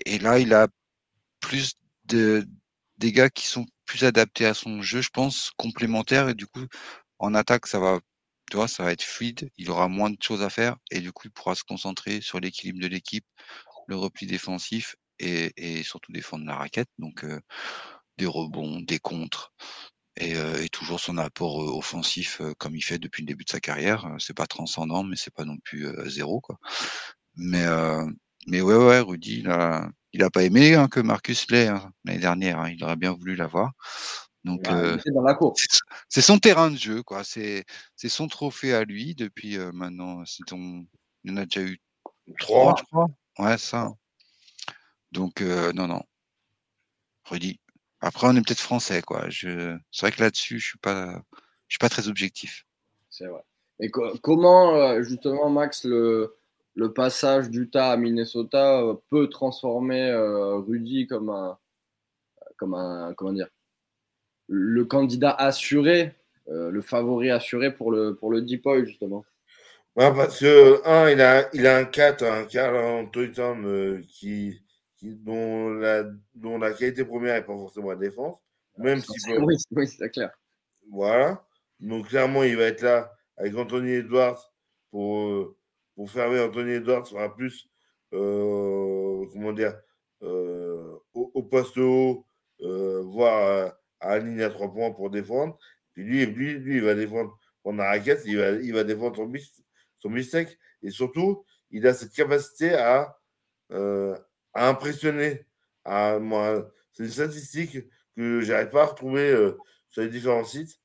[0.05, 0.67] et là, il a
[1.39, 2.47] plus de,
[2.97, 6.29] des gars qui sont plus adaptés à son jeu, je pense, complémentaires.
[6.29, 6.65] Et du coup,
[7.19, 7.99] en attaque, ça va,
[8.51, 9.49] tu vois, ça va être fluide.
[9.57, 10.77] Il aura moins de choses à faire.
[10.91, 13.25] Et du coup, il pourra se concentrer sur l'équilibre de l'équipe,
[13.87, 16.89] le repli défensif et, et surtout défendre la raquette.
[16.99, 17.39] Donc, euh,
[18.17, 19.53] des rebonds, des contres
[20.17, 23.49] et, euh, toujours son apport euh, offensif euh, comme il fait depuis le début de
[23.49, 24.07] sa carrière.
[24.19, 26.57] c'est pas transcendant, mais c'est pas non plus zéro quoi.
[27.35, 27.65] Mais
[28.47, 32.19] mais ouais ouais, Rudy, a, il a pas aimé hein, que Marcus l'ait hein, l'année
[32.19, 32.59] dernière.
[32.59, 33.73] Hein, il aurait bien voulu l'avoir.
[34.43, 35.65] Donc ouais, dans la course.
[36.09, 37.23] C'est son terrain de jeu quoi.
[37.23, 40.23] C'est c'est son trophée à lui depuis maintenant.
[40.25, 40.85] C'est ton,
[41.23, 41.79] il en a déjà eu
[42.39, 43.07] trois, je crois.
[43.39, 43.89] Ouais ça.
[45.11, 46.03] Donc non non.
[47.25, 47.57] Rudy,
[48.05, 49.29] après, on est peut-être français, quoi.
[49.29, 49.77] Je...
[49.91, 51.23] C'est vrai que là-dessus, je suis pas,
[51.67, 52.65] je suis pas très objectif.
[53.09, 53.41] C'est vrai.
[53.79, 56.35] Et co comment, euh, justement, Max, le,
[56.75, 61.57] le passage d'Utah à Minnesota euh, peut transformer euh, Rudy comme un,
[62.57, 63.49] comme un, comment dire,
[64.47, 66.15] le candidat assuré,
[66.49, 68.45] euh, le favori assuré pour le, pour le
[68.85, 69.25] justement.
[69.95, 74.59] Ouais, parce que, un, il a, il a un 4, un Carl Antoine euh, qui,
[75.01, 78.37] dont la, dont la qualité première n'est pas forcément la défense.
[78.77, 79.39] Même si peut...
[79.39, 80.31] Oui, oui c'est clair.
[80.89, 81.45] Voilà.
[81.79, 84.51] Donc, clairement, il va être là avec Anthony Edwards
[84.89, 85.53] pour,
[85.95, 87.69] pour fermer Anthony Edwards sera plus,
[88.13, 89.75] euh, comment dire,
[90.23, 92.25] euh, au, poste haut,
[92.61, 95.57] euh, voire à, la ligne à trois points pour défendre.
[95.93, 99.15] Puis lui, lui, lui, il va défendre pendant la raquette, il va, il va défendre
[99.15, 99.31] son,
[99.99, 100.57] son mistake.
[100.81, 103.17] Et surtout, il a cette capacité à,
[103.69, 105.45] à impressionner.
[105.85, 107.77] À, moi, c'est une statistique
[108.15, 109.53] que j'arrive pas à retrouver
[109.89, 110.79] sur les différents sites.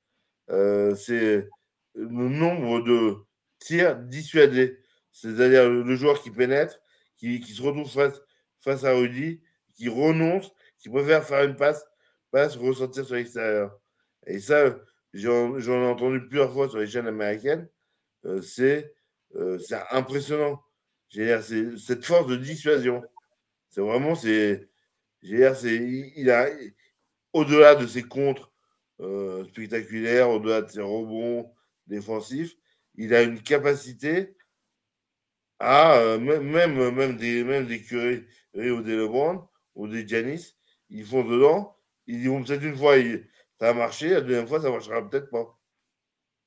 [0.49, 1.49] C'est
[1.95, 3.17] le nombre de
[3.59, 4.79] tirs dissuadés.
[5.21, 6.81] C'est-à-dire le, joueur qui pénètre,
[7.17, 8.21] qui, qui se retrouve face,
[8.61, 9.41] face à Rudy,
[9.75, 11.85] qui renonce, qui préfère faire une passe,
[12.31, 13.77] passe ressortir sur l'extérieur.
[14.27, 14.79] Et ça,
[15.15, 17.69] j'en ai entendu plusieurs fois sur les chaînes américaines.
[18.27, 18.95] Euh, c'est
[19.35, 19.59] euh,
[19.91, 20.63] impressionnant.
[21.11, 23.03] Cette force de dissuasion.
[23.71, 24.69] C'est vraiment, c'est,
[25.23, 26.49] il a,
[27.33, 28.53] au-delà de ses contres
[29.01, 31.51] euh, spectaculaires, au-delà de ses rebonds
[31.89, 32.55] défensifs,
[32.95, 34.37] il a une capacité
[35.59, 40.57] à euh, même, même des, même des curés ou des LeBron ou des Janis,
[40.91, 42.97] ils font dedans, ils vont peut-être une fois,
[43.61, 45.59] ça a marché, la deuxième fois, ça marchera peut-être pas.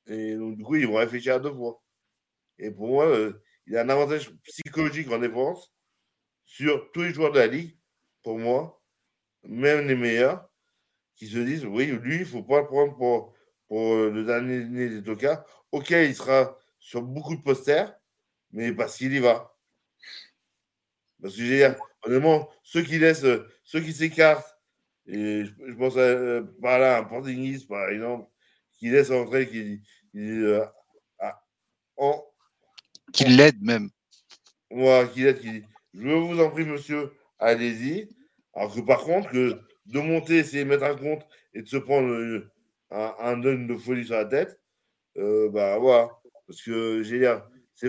[0.07, 1.81] Et donc, du coup, ils vont réfléchir à deux fois.
[2.59, 5.73] Et pour moi, euh, il a un avantage psychologique en défense
[6.45, 7.77] sur tous les joueurs de la ligue,
[8.23, 8.81] pour moi,
[9.43, 10.49] même les meilleurs,
[11.15, 13.33] qui se disent oui, lui, il ne faut pas le prendre pour,
[13.67, 15.45] pour euh, le dernier des tocards.
[15.71, 17.95] Ok, il sera sur beaucoup de posters,
[18.53, 19.55] mais parce qu'il y va.
[21.21, 21.71] Parce que j'ai
[22.03, 23.25] honnêtement, ceux qui laissent,
[23.63, 24.57] ceux qui s'écartent,
[25.07, 28.29] et je, pense à, par là à Portingis, par exemple,
[28.77, 30.43] qui laisse entrer, qui, qui,
[31.97, 32.25] en,
[33.13, 33.89] qui l'aide même.
[34.71, 38.09] Moi, qui l'aide, qui dit Je vous en prie, monsieur, allez-y.
[38.53, 41.77] Alors que par contre, que de monter, essayer de mettre un compte et de se
[41.77, 42.43] prendre
[42.91, 44.59] un, un de folie sur la tête,
[45.17, 46.09] euh, bah voilà.
[46.47, 47.19] Parce que j'ai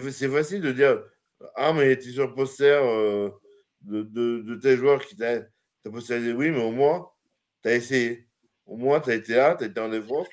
[0.00, 1.02] c'est facile de dire
[1.56, 3.30] Ah, mais tu es sur le poster euh,
[3.82, 5.42] de, de, de, tel joueur qui t'a
[5.84, 6.32] posté.
[6.32, 7.10] Oui, mais au moins,
[7.62, 8.28] tu as essayé.
[8.66, 10.28] Au moins, tu as été là, tu as été en défense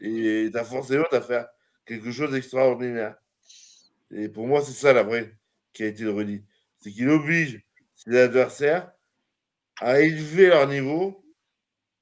[0.00, 1.46] et tu as forcé l'autre à faire
[1.84, 3.16] quelque chose d'extraordinaire.
[4.10, 5.36] Et pour moi, c'est ça la vraie
[5.72, 6.44] qualité de Rudy.
[6.80, 7.62] C'est qu'il oblige
[7.94, 8.92] ses adversaires
[9.80, 11.24] à élever leur niveau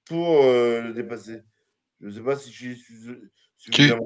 [0.04, 1.42] pour euh, le dépasser.
[2.00, 4.00] Je ne sais pas si je suis,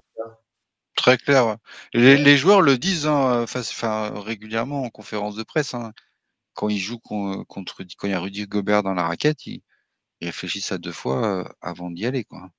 [1.08, 1.56] Très clair.
[1.94, 3.46] Les, joueurs le disent hein,
[4.26, 5.72] régulièrement en conférence de presse.
[5.72, 5.94] Hein.
[6.52, 9.62] quand ils jouent contre, quand il y a Rudy Gobert dans la raquette, ils,
[10.20, 12.24] réfléchissent à deux fois euh, avant d'y aller.
[12.24, 12.50] Quoi.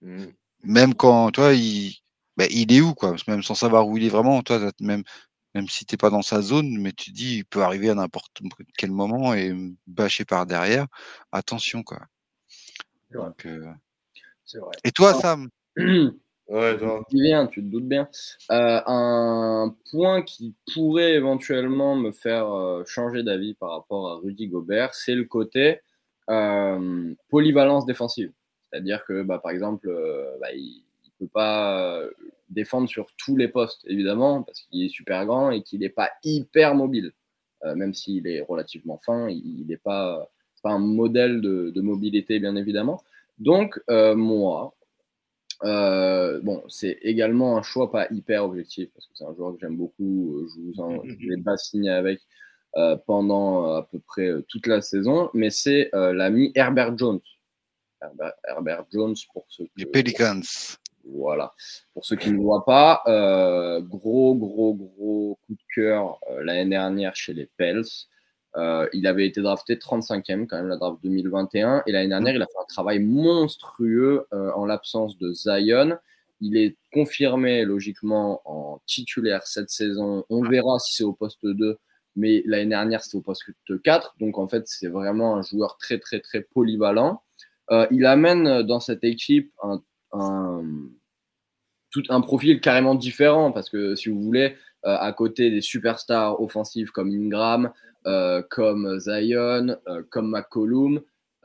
[0.00, 0.24] Mmh.
[0.64, 1.94] Même quand, toi, il,
[2.36, 3.14] bah, il est où, quoi?
[3.28, 5.04] Même sans savoir où il est vraiment, toi, même,
[5.54, 7.94] même si tu n'es pas dans sa zone, mais tu dis, il peut arriver à
[7.94, 8.40] n'importe
[8.76, 9.54] quel moment et
[9.86, 10.86] bâcher par derrière.
[11.30, 12.00] Attention, quoi.
[13.14, 13.30] Euh,
[14.54, 14.76] vrai.
[14.82, 15.50] Et toi, Sam?
[16.48, 18.08] Ouais, tu, viens, tu te doutes bien.
[18.50, 24.48] Euh, un point qui pourrait éventuellement me faire euh, changer d'avis par rapport à Rudy
[24.48, 25.80] Gobert, c'est le côté
[27.28, 28.32] polyvalence défensive.
[28.70, 29.88] C'est-à-dire que, bah, par exemple,
[30.40, 32.02] bah, il ne peut pas
[32.52, 36.10] défendre sur tous les postes, évidemment, parce qu'il est super grand et qu'il n'est pas
[36.24, 37.12] hyper mobile.
[37.64, 40.28] Euh, même s'il est relativement fin, il n'est pas,
[40.62, 43.02] pas un modèle de, mobilité, bien évidemment.
[43.38, 44.74] Donc, euh, moi,
[45.64, 49.60] euh, bon, c'est également un choix pas hyper objectif, parce que c'est un joueur que
[49.60, 50.46] j'aime beaucoup.
[50.54, 52.20] Je vous en vais pas signer avec
[53.06, 57.20] pendant à peu près toute la saison, mais c'est l'ami Herbert Jones.
[58.48, 60.42] Herbert, Jones pour ceux Les Pelicans.
[61.04, 61.52] Voilà.
[61.94, 66.68] Pour ceux qui ne voient pas, euh, gros, gros, gros coup de cœur euh, l'année
[66.68, 67.84] dernière chez les Pels.
[68.56, 71.82] Euh, il avait été drafté 35e quand même, la draft 2021.
[71.86, 75.98] Et l'année dernière, il a fait un travail monstrueux en l'absence de Zion.
[76.40, 80.24] Il est confirmé logiquement en titulaire cette saison.
[80.28, 81.78] On verra si c'est au poste 2,
[82.16, 83.44] mais l'année dernière, c'était au poste
[83.84, 84.16] 4.
[84.20, 87.22] Donc en fait, c'est vraiment un joueur très, très, très polyvalent.
[87.90, 90.62] il amène dans cette équipe un un,
[91.90, 96.40] tout un profil carrément différent parce que si vous voulez, euh, à côté des superstars
[96.40, 97.72] offensives comme Ingram,
[98.06, 101.00] euh, comme Zion, euh, comme McCollum,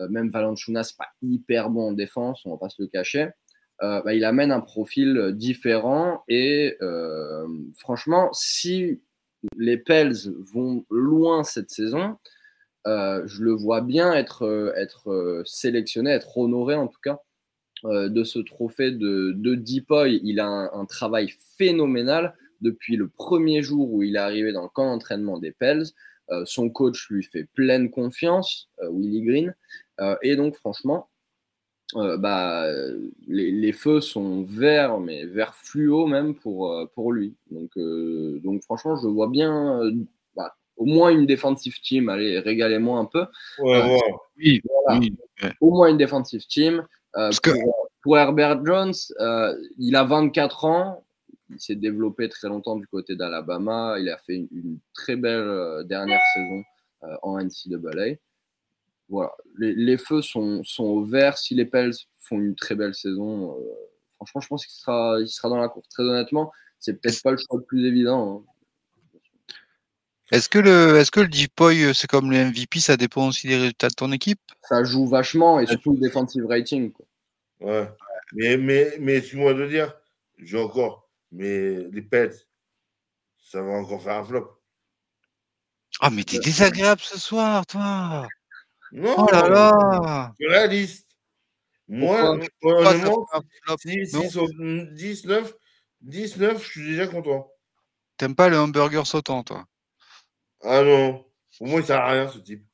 [0.09, 3.29] même Valanciunas, pas hyper bon en défense, on va pas se le cacher.
[3.79, 6.77] Bah, il amène un profil différent et
[7.75, 9.01] franchement, si
[9.55, 10.15] les Pels
[10.53, 12.17] vont loin cette saison,
[12.85, 17.19] je le vois bien être, sélectionné, être honoré en tout cas
[17.85, 20.19] euh, de ce trophée de, de Deepoy.
[20.23, 24.69] Il a un, travail phénoménal depuis le premier jour où il est arrivé dans le
[24.69, 25.85] camp d'entraînement des Pels.
[26.29, 29.55] Euh, son coach lui fait pleine confiance, euh, Willy Green.
[30.21, 31.09] et donc, franchement,
[31.95, 32.65] bah,
[33.27, 37.35] les, feux sont verts, mais verts fluo même pour, pour lui.
[37.49, 37.71] Donc,
[38.43, 39.81] donc, franchement, je vois bien
[40.35, 42.09] bah, au moins une defensive team.
[42.09, 43.25] Allez, régalez-moi un peu.
[44.37, 44.61] oui,
[45.61, 46.85] Au moins une defensive team.
[47.15, 47.31] Euh,
[48.03, 51.03] pour, Herbert Jones, euh, il a 24 ans.
[51.49, 53.97] Il s'est développé très longtemps du côté d'Alabama.
[53.99, 56.63] Il a fait une, très belle euh, dernière saison
[57.21, 58.15] en NCAA.
[59.09, 61.37] Voilà, les, feux sont, sont au vert.
[61.37, 63.55] Si les Pels font une très belle saison,
[64.15, 65.87] franchement, je pense qu'il sera, il sera dans la course.
[65.89, 68.43] Très honnêtement, c'est peut-être pas le choix le plus évident.
[68.45, 68.51] Hein.
[70.31, 73.55] Est-ce que le, est-ce que le Deepoy, c'est comme le MVP, ça dépend aussi des
[73.55, 74.41] résultats de ton équipe?
[74.63, 76.91] Ça joue vachement et surtout le defensive rating.
[76.91, 77.05] Quoi.
[77.61, 77.89] Ouais.
[78.33, 79.93] Mais, mais, mais moi de dire,
[80.37, 82.47] j'ai encore, mais les pets,
[83.37, 84.61] ça va encore faire un flop.
[85.99, 88.27] Ah, mais t'es désagréable ce soir, toi.
[88.91, 90.33] Non, oh là là.
[90.39, 91.07] réaliste.
[91.87, 93.25] Moi, honnêtement,
[93.79, 95.53] si, si sur 10, 9,
[96.01, 97.49] 10, 9, je suis déjà content.
[98.17, 99.65] T'aimes pas le hamburger sautant, toi?
[100.63, 101.25] Ah non.
[101.57, 102.65] Pour moi, il sert à rien, ce type.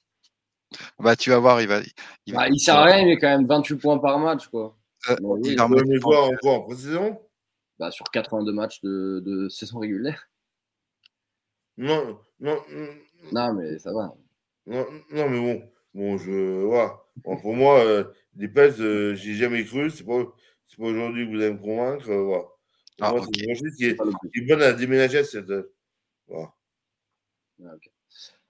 [0.99, 1.81] Bah, tu vas voir, il va.
[2.25, 4.75] Il, bah, il sert à rien, il met quand même 28 points par match, quoi.
[5.09, 7.19] Euh, il en met quoi en pré-saison?
[7.83, 10.29] Bah, Sur 82 matchs de, de, saison régulière.
[11.77, 12.57] Non, non.
[13.33, 14.13] Non, mais ça va.
[14.65, 15.69] Non, non mais bon.
[15.93, 16.63] Bon, je.
[16.63, 16.97] Voilà.
[17.17, 19.89] Bon, pour moi, euh, des pèses, euh, j'ai jamais cru.
[19.89, 22.09] C'est pas, pas aujourd'hui que vous allez me convaincre.
[22.09, 22.45] Euh, voilà.
[23.01, 23.31] Ah, moi, okay.
[23.33, 25.51] c'est une qui est, qui est bonne à déménager cette.
[26.27, 26.53] Voilà.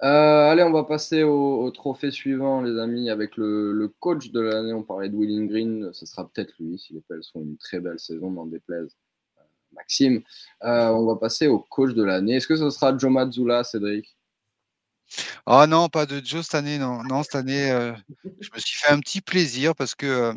[0.04, 4.74] Euh, allez, on va passer au, trophée suivant, les amis, avec le, coach de l'année.
[4.74, 7.80] On parlait de Willing Green, ce sera peut-être lui si les Pels font une très
[7.80, 8.98] belle saison, dans déplaise.
[9.74, 10.24] Euh, Maxime,
[10.64, 12.36] euh, on va passer au coach de l'année.
[12.36, 14.16] Est-ce que ce sera Joe Mazzulla, Cédric?
[15.46, 17.04] Ah non, pas de Joe cette année, non.
[17.04, 17.68] Non, cette année,
[18.24, 20.34] je me suis fait un petit plaisir parce que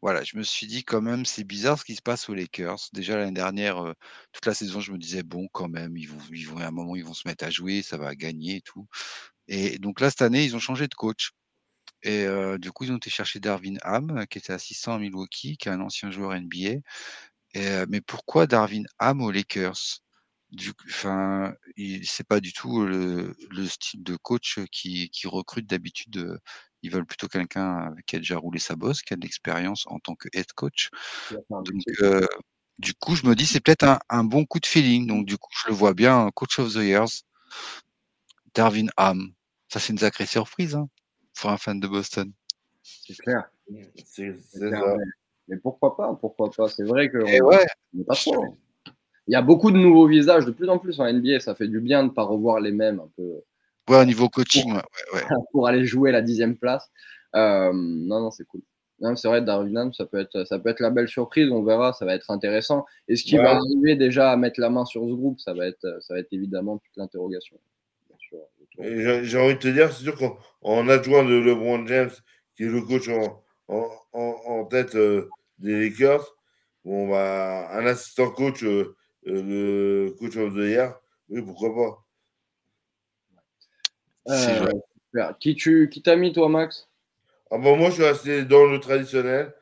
[0.00, 2.78] voilà, je me suis dit quand même, c'est bizarre ce qui se passe aux Lakers.
[2.92, 3.94] Déjà l'année dernière,
[4.32, 6.70] toute la saison, je me disais bon, quand même, ils vont, ils vont à un
[6.70, 8.86] moment, ils vont se mettre à jouer, ça va gagner et tout.
[9.48, 11.32] Et donc là, cette année, ils ont changé de coach.
[12.02, 12.26] Et
[12.58, 15.72] du coup, ils ont été chercher Darwin Ham, qui était assistant à Milwaukee, qui est
[15.72, 16.80] un ancien joueur NBA.
[17.54, 20.00] Et, mais pourquoi Darwin Ham aux Lakers?
[20.50, 21.54] Du, enfin,
[22.04, 23.34] c'est pas du tout le,
[23.66, 26.38] style de coach qui, qui recrute d'habitude
[26.82, 29.98] ils veulent plutôt quelqu'un qui a déjà roulé sa bosse, qui a de l'expérience en
[30.00, 30.90] tant que head coach.
[31.50, 31.66] Donc,
[32.00, 32.26] euh,
[32.78, 35.06] du coup, je me dis, c'est peut-être un, bon coup de feeling.
[35.06, 37.22] Donc, du coup, je le vois bien, coach of the years,
[38.54, 39.32] Darwin Ham.
[39.68, 40.88] Ça, c'est une sacrée surprise hein,
[41.34, 42.32] pour un fan de Boston.
[42.82, 43.48] C'est clair.
[44.04, 44.36] C'est
[45.52, 46.68] Mais, pourquoi pas Pourquoi pas?
[46.68, 47.18] C'est vrai que.
[47.42, 47.66] ouais.
[49.28, 51.40] Il y a beaucoup de nouveaux visages, de plus en plus en NBA.
[51.40, 53.42] Ça fait du bien de ne pas revoir les mêmes un peu.
[53.88, 54.72] Ouais, au niveau coaching,
[55.52, 56.88] pour, aller jouer la dixième place.
[57.34, 58.62] Euh, non, non, c'est cool.
[59.16, 62.04] C'est vrai, Darwin ça peut, être, ça peut être la belle surprise, on verra, ça
[62.04, 62.84] va être intéressant.
[63.08, 65.66] Et ce qui va arriver déjà à mettre la main sur ce groupe, ça va
[65.66, 67.58] être, ça va être évidemment toute l'interrogation.
[68.78, 72.10] J'ai envie de te dire, c'est sûr qu'en adjoint de LeBron James,
[72.54, 73.42] qui est le coach en,
[74.12, 75.28] en, tête euh,
[75.62, 76.36] des Lakers,
[76.84, 78.94] bon, bah, un assistant coach, euh,
[79.24, 82.06] le coach of the year, oui, pourquoi pas.
[84.28, 86.88] Euh, qui tu qui t'a mis toi Max?
[87.50, 89.54] Ah bon, Moi je suis resté dans le traditionnel,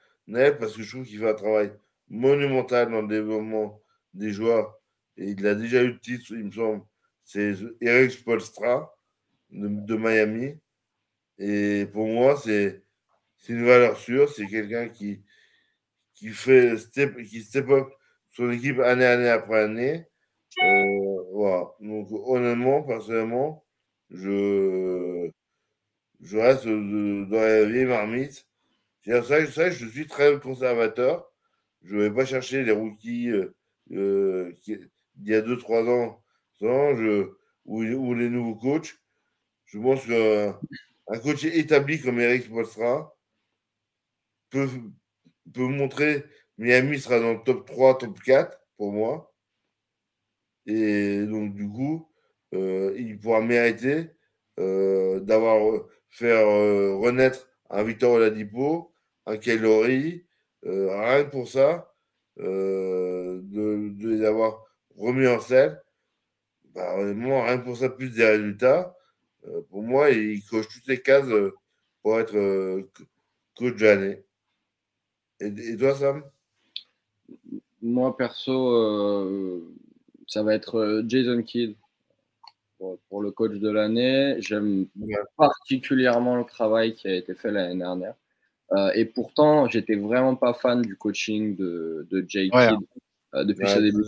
[0.58, 1.72] parce que je trouve qu'il fait un travail
[2.08, 3.80] monumental dans le développement
[4.14, 4.78] des joueurs.
[5.16, 6.82] Et il a déjà eu le titre, il me semble,
[7.24, 8.94] c'est Eric Spolstra
[9.50, 10.56] de, Miami.
[11.38, 12.82] Et pour moi, c'est
[13.48, 14.28] une valeur sûre.
[14.28, 15.20] C'est quelqu'un qui,
[16.20, 17.88] qui fait step, qui step up
[18.32, 20.06] son équipe année, année après année.
[20.62, 21.70] Euh, voilà.
[21.80, 23.64] Donc, honnêtement, personnellement,
[24.10, 25.30] je,
[26.20, 28.46] je reste dans la vieille marmite.
[29.04, 31.26] C'est ça, ça, je suis très conservateur.
[31.82, 33.54] Je ne vais pas chercher les rookies euh,
[33.92, 36.22] euh il y a 2-3 ans
[36.60, 37.30] je,
[37.64, 38.98] ou, les nouveaux coachs.
[39.66, 43.14] Je pense qu'un coach établi comme Eric Spolstra
[44.50, 44.68] peut,
[45.52, 46.24] peut montrer
[46.60, 49.32] Miami sera dans le top 3, top 4 pour moi.
[50.66, 52.08] Et donc, du coup,
[52.54, 54.10] euh, il pourra mériter
[54.58, 58.92] euh, d'avoir faire euh, renaître un Victor Oladipo,
[59.26, 60.26] un Kelly
[60.62, 61.94] rien pour ça,
[62.36, 63.42] de,
[64.06, 64.64] les avoir
[64.96, 65.80] remis en scène.
[66.74, 68.96] Bah, rien pour ça, plus des résultats.
[69.70, 71.28] pour moi, il coche toutes les cases
[72.02, 72.34] pour être
[73.56, 74.24] coach de l'année.
[75.40, 76.22] Et, toi, Sam?
[77.82, 79.62] Moi, perso,
[80.26, 81.76] ça va être Jason Kidd
[83.08, 84.36] pour, le coach de l'année.
[84.38, 84.86] J'aime
[85.36, 88.14] particulièrement le travail qui a été fait l'année dernière.
[88.72, 92.78] Euh, et pourtant, j'étais vraiment pas fan du coaching de, de Jay Kidd
[93.34, 94.04] euh, depuis son, début,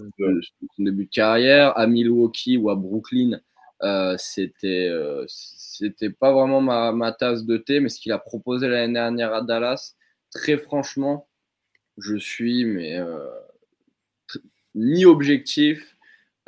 [0.79, 1.77] de, carrière.
[1.77, 3.41] À Milwaukee ou à Brooklyn,
[3.83, 4.91] euh, c'était
[5.27, 9.35] c'était pas vraiment ma, ma, tasse de thé, mais ce qu'il a proposé l'année dernière
[9.35, 9.97] à Dallas,
[10.33, 11.29] très franchement,
[11.99, 12.99] je suis mais
[14.75, 15.97] ni objectif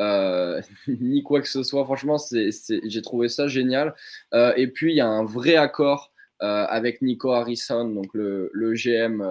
[0.01, 1.85] euh, ni quoi que ce soit.
[1.85, 3.95] Franchement, j'ai trouvé ça génial.
[4.33, 8.51] Euh, et puis, il y a un vrai accord euh, avec Nico Harrison, donc le,
[8.75, 9.25] GM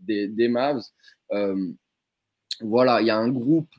[0.00, 0.82] des, des, Mavs.
[2.60, 3.72] voilà, il y a un groupe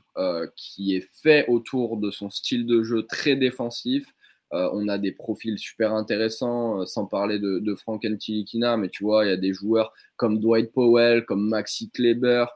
[0.56, 4.06] qui est fait autour de son style de jeu très défensif.
[4.52, 9.24] On a des profils super intéressants, sans parler de, de Frank Ntilikina, mais tu vois,
[9.24, 12.46] il y a des joueurs comme Dwight Powell, comme Maxi Kleber,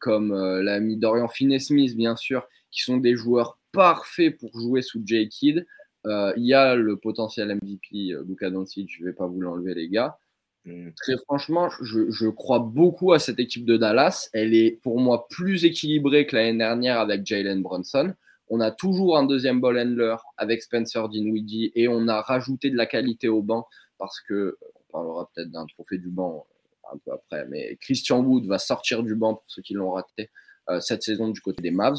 [0.00, 5.28] comme l'ami Dorian Finney-Smith, bien sûr, qui sont des joueurs parfaits pour jouer sous J.
[5.28, 5.66] Kidd.
[6.06, 9.40] Euh, il y a le potentiel MVP euh, Luka Doncic, je ne vais pas vous
[9.40, 10.16] l'enlever les gars.
[10.64, 10.90] Mm.
[10.96, 14.30] Très franchement, je, je, crois beaucoup à cette équipe de Dallas.
[14.32, 18.14] Elle est pour moi plus équilibrée que l'année dernière avec Jalen Brunson.
[18.50, 22.76] On a toujours un deuxième ball handler avec Spencer Dinwiddie et on a rajouté de
[22.76, 23.66] la qualité au banc
[23.98, 28.20] parce que on parlera peut-être d'un trophée du banc euh, un peu après, mais Christian
[28.20, 30.30] Wood va sortir du banc pour ceux qui l'ont raté
[30.78, 31.98] cette saison du côté des Mavs.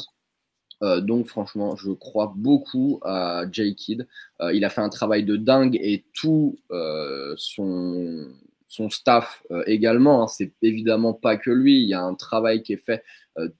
[0.82, 4.06] Euh, donc franchement, je crois beaucoup à Jay Kidd.
[4.40, 8.28] Euh, il a fait un travail de dingue et tout euh, son,
[8.68, 10.24] son staff également.
[10.24, 10.28] Hein.
[10.28, 11.82] C'est évidemment pas que lui.
[11.82, 13.02] Il y a un travail qui est fait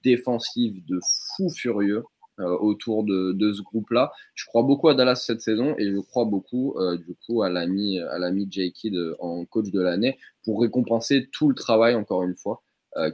[0.03, 0.99] défensif de
[1.35, 2.03] fou furieux.
[2.39, 4.11] Autour de, ce groupe-là.
[4.33, 6.75] Je crois beaucoup à Dallas cette saison et je crois beaucoup
[7.05, 11.47] du coup à l'ami à l'ami Jay Kidd en coach de l'année pour récompenser tout
[11.49, 12.63] le travail encore une fois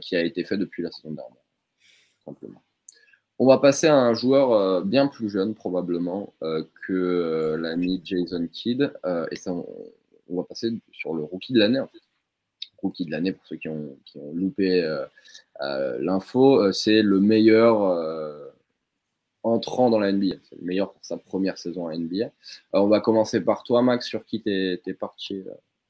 [0.00, 1.42] qui a été fait depuis la saison dernière.
[2.24, 2.62] Simplement.
[3.42, 7.98] On va passer à un joueur euh, bien plus jeune probablement euh, que euh, l'ami
[8.04, 8.92] Jason Kidd.
[9.30, 12.02] et on, va passer sur le rookie de l'année en fait.
[12.76, 13.96] Rookie de l'année pour ceux qui ont,
[14.34, 14.86] loupé
[15.58, 18.49] l'info, c'est le meilleur
[19.42, 20.36] entrant dans la NBA.
[20.48, 22.30] C'est le meilleur pour sa première saison à NBA.
[22.72, 25.42] on va commencer par toi, Max, sur qui t'es es parti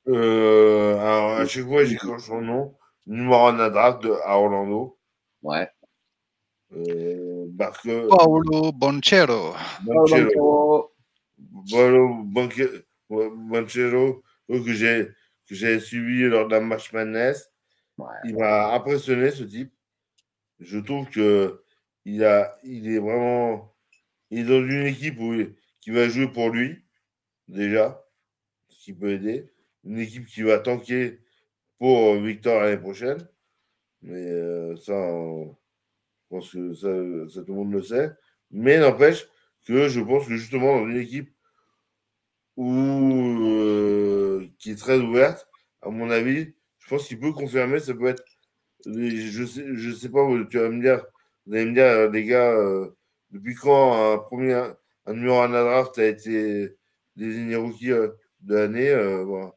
[0.06, 2.74] Alors, à chaque fois, j'écris son nom.
[3.06, 4.96] Numéro 1 draft à Orlando.
[5.42, 5.68] Ouais.
[6.72, 7.46] Euh,
[8.08, 9.54] Paolo Bonchero.
[9.82, 10.92] Bonchero.
[11.70, 12.22] Paolo
[13.08, 15.08] Bonchero, que j'ai
[15.48, 17.50] que j'ai suivi lors d'un match Madness.
[18.24, 19.72] Il m'a impressionné ce type.
[20.60, 21.60] Je trouve que
[22.04, 23.74] il a, il est vraiment,
[24.30, 25.18] il est dans une équipe
[25.80, 26.84] qui va jouer pour lui
[27.48, 28.04] déjà,
[28.68, 29.50] ce qui peut aider.
[29.84, 31.20] Une équipe qui va tanker
[31.78, 33.26] pour Victor l'année prochaine.
[34.02, 36.88] Mais euh, ça, je pense que ça,
[37.42, 38.10] tout le monde le sait.
[38.50, 39.26] Mais n'empêche
[39.66, 41.32] que je pense que justement dans une équipe
[42.56, 45.48] où, euh, qui est très ouverte,
[45.82, 47.78] à mon avis, je pense qu'il peut confirmer.
[47.80, 48.24] Ça peut être.
[48.86, 51.04] Je sais, je sais pas, tu vas me dire,
[51.46, 52.96] vous allez me dire, euh, les gars, euh,
[53.30, 54.54] depuis quand un premier,
[55.06, 56.76] un numéro 1 draft a été
[57.16, 59.52] désigné rookie de l'année voilà.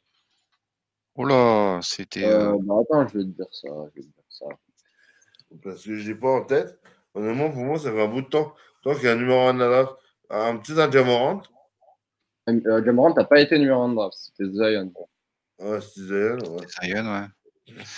[1.15, 2.23] Oh là, c'était.
[2.23, 3.67] Bah, attends, je vais te dire ça.
[3.67, 4.45] Je vais te dire ça
[5.61, 6.79] parce que je n'ai pas en tête.
[7.13, 8.53] Honnêtement, pour moi, ça fait un bout de temps.
[8.81, 9.93] Tant qu'il y a un numéro 1 de la draft,
[10.29, 11.41] un petit un Jamorant.
[12.49, 14.91] Euh, Jamorant n'a pas été numéro 1 de draft, c'était Zion.
[15.59, 16.67] Ouais, c'était Zion, ouais.
[16.81, 17.27] Zion, ouais.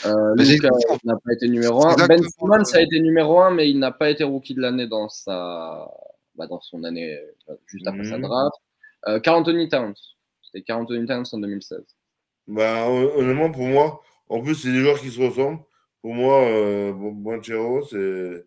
[0.05, 0.63] Euh, Luke
[1.03, 2.07] n'a pas été numéro 1.
[2.07, 5.09] Ben Simmons a été numéro 1, mais il n'a pas été rookie de l'année dans,
[5.09, 5.89] sa...
[6.36, 7.18] Bah, dans son année
[7.49, 8.24] euh, juste après sa mhm.
[8.24, 8.55] draft.
[9.07, 9.95] Euh, Carl Anthony Towns.
[10.41, 11.80] C'était Carl Anthony Towns en 2016.
[12.47, 15.61] Bah, honnêtement, pour moi, en plus, c'est des joueurs qui se ressemblent
[16.05, 18.45] pour moi, euh, Banchero, c'est.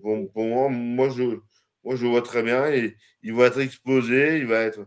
[0.00, 1.40] Pour, pour, moi, moi je,
[1.84, 2.72] moi, je vois très bien.
[2.72, 4.86] Et, il va être exposé, il va, être,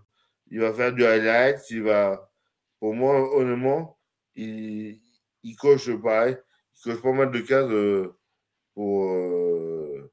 [0.49, 1.59] il va faire du highlight.
[1.69, 2.31] Il va,
[2.79, 3.99] pour moi, honnêtement,
[4.35, 4.99] il,
[5.43, 6.37] il coche pareil.
[6.77, 8.17] Il coche pas mal de cases euh,
[8.73, 10.11] pour, euh,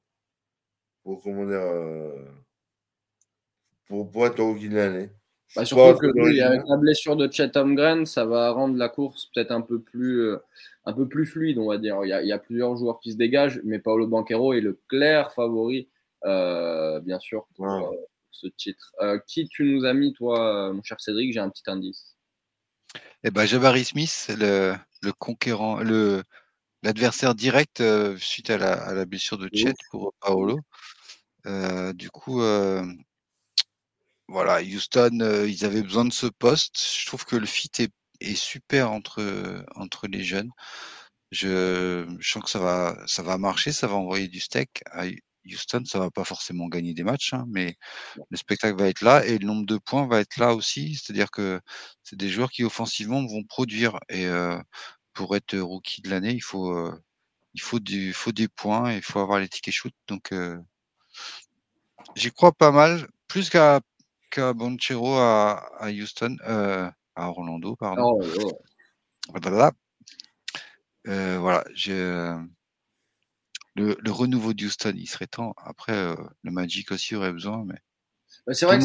[1.02, 2.24] pour, comment dire, euh,
[3.86, 5.10] pour, pour être au de l'année.
[5.56, 9.50] Bah, surtout que avec la blessure de Chet Holmgren, ça va rendre la course peut-être
[9.50, 10.38] un peu plus euh,
[10.84, 11.98] un peu plus fluide, on va dire.
[12.04, 15.88] Il y, a, plusieurs joueurs qui se dégagent, mais Paolo Banquero est le clair favori,
[16.24, 17.96] euh, bien sûr, pour euh,
[18.30, 18.94] ce titre.
[19.26, 21.32] qui tu nous as mis, toi, mon cher Cédric?
[21.32, 22.16] J'ai un petit indice.
[23.24, 26.22] Eh ben, Jabari Smith, le, le conquérant, le
[26.82, 27.82] l'adversaire direct
[28.18, 30.60] suite à la, à la, blessure de Chet pour Paolo.
[31.94, 32.40] du coup,
[34.28, 36.78] voilà, Houston, euh, ils avaient besoin de ce poste.
[37.00, 40.50] Je trouve que le fit est, est super entre, entre les jeunes.
[41.30, 44.82] Je, je, sens que ça va, ça va marcher, ça va envoyer du steak
[45.52, 45.82] Houston.
[45.84, 47.76] Ça va pas forcément gagner des matchs, hein, mais
[48.30, 50.94] le spectacle va être là et le nombre de points va être là aussi.
[50.94, 51.60] C'est-à-dire que
[52.02, 54.58] c'est des joueurs qui offensivement vont produire et euh,
[55.14, 56.92] pour être rookie de l'année, il faut, euh,
[57.54, 59.92] il faut du, faut des points, il faut avoir les tickets shoot.
[60.06, 60.58] Donc, euh,
[62.16, 63.80] j'y crois pas mal, plus qu'à
[64.30, 68.18] qu'à Bonchero à, à Houston, euh, à Orlando, pardon.
[68.20, 68.22] Oh,
[69.34, 69.72] Voilà,
[71.06, 71.64] euh, voilà
[73.78, 75.54] le, le, renouveau de Houston, il serait temps.
[75.56, 77.76] Après, euh, le Magic aussi aurait besoin, mais.
[78.46, 78.84] Bah, c'est vrai que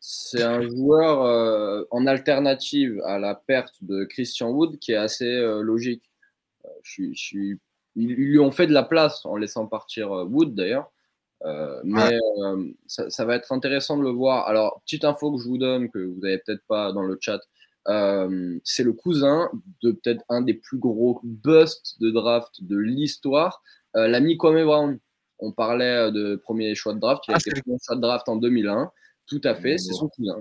[0.00, 4.96] c'est un, un, joueur euh, en alternative à la perte de Christian Wood qui est
[4.96, 6.10] assez euh, logique.
[6.82, 7.58] Je, je, ils,
[7.96, 10.90] ils, lui ont fait de la place en laissant partir Wood d'ailleurs.
[11.44, 12.18] Euh, mais
[12.86, 14.46] ça, ça, va être intéressant de le voir.
[14.48, 17.40] Alors, petite info que je vous donne, que vous n'avez peut-être pas dans le chat,
[17.88, 19.50] euh, c'est le cousin
[19.82, 23.62] de peut-être un des plus gros busts de draft de l'histoire,
[23.94, 24.98] l'ami Kwame Brown.
[25.40, 28.28] On parlait de premier choix de draft, il a ah, été premier choix de draft
[28.28, 28.90] en 2001.
[29.26, 30.38] Tout à fait, c'est son cousin,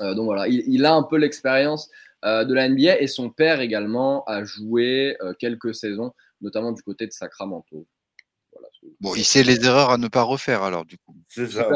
[0.00, 1.88] euh, donc voilà, il, il, a un peu l'expérience
[2.24, 6.82] euh, de la NBA et son père également a joué euh, quelques saisons, notamment du
[6.82, 7.86] côté de Sacramento.
[9.00, 11.16] Bon, il sait les erreurs à ne pas refaire alors du coup.
[11.28, 11.68] C'est ça.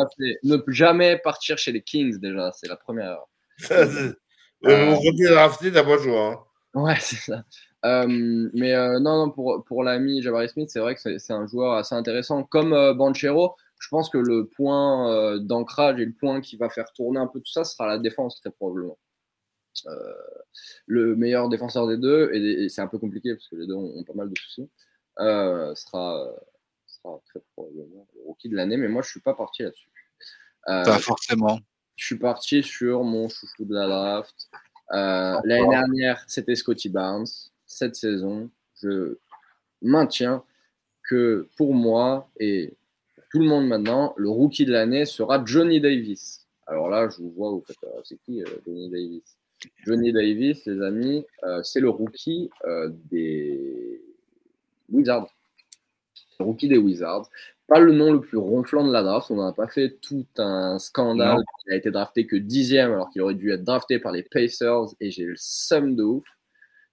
[0.45, 3.29] Ne jamais partir chez les Kings déjà, c'est la première erreur.
[4.65, 6.17] Euh, on revient drafté, t'as pas joué.
[6.17, 6.39] Hein.
[6.75, 7.45] Ouais, c'est ça.
[7.85, 11.47] Euh, mais euh, non, non, pour, pour l'ami Jabari Smith, c'est vrai que c'est un
[11.47, 12.43] joueur assez intéressant.
[12.43, 17.21] Comme Banchero, je pense que le point d'ancrage et le point qui va faire tourner
[17.21, 18.99] un peu tout ça sera la défense, très probablement.
[20.87, 23.97] le meilleur défenseur des deux, et, c'est un peu compliqué parce que les deux ont,
[23.97, 24.69] ont pas mal de soucis,
[25.19, 26.35] sera
[27.03, 29.89] sera très probablement le rookie de l'année, mais moi, je ne suis pas parti là-dessus.
[30.69, 31.59] Euh, pas forcément.
[31.99, 34.49] Je suis parti sur mon chouchou de la draft.
[34.93, 37.27] Euh, l'année dernière, c'était Scotty Barnes.
[37.67, 38.49] Cette saison,
[38.81, 39.19] je
[39.83, 40.45] maintiens
[41.03, 42.77] que pour moi et
[43.17, 46.47] pour tout le monde maintenant, le rookie de l'année sera Johnny Davis.
[46.69, 49.37] Alors là, je vous vois, vous faites, euh, c'est qui Johnny Davis?
[49.85, 51.27] Johnny Davis, les amis,
[51.65, 52.49] c'est le rookie
[53.11, 54.01] des
[54.89, 55.35] Wizards.
[56.39, 57.29] Le rookie des Wizards
[57.69, 59.31] pas le nom le plus ronflant de la draft.
[59.31, 61.43] On n'a pas fait tout un scandale.
[61.67, 64.87] Il a été drafté que dixième alors qu'il aurait dû être drafté par les Pacers
[65.01, 66.25] et j'ai le seum de ouf.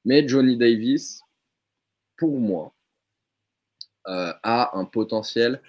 [0.03, 1.21] Mais Johnny Davis,
[2.17, 2.73] pour moi,
[4.07, 5.61] euh, a un potentiel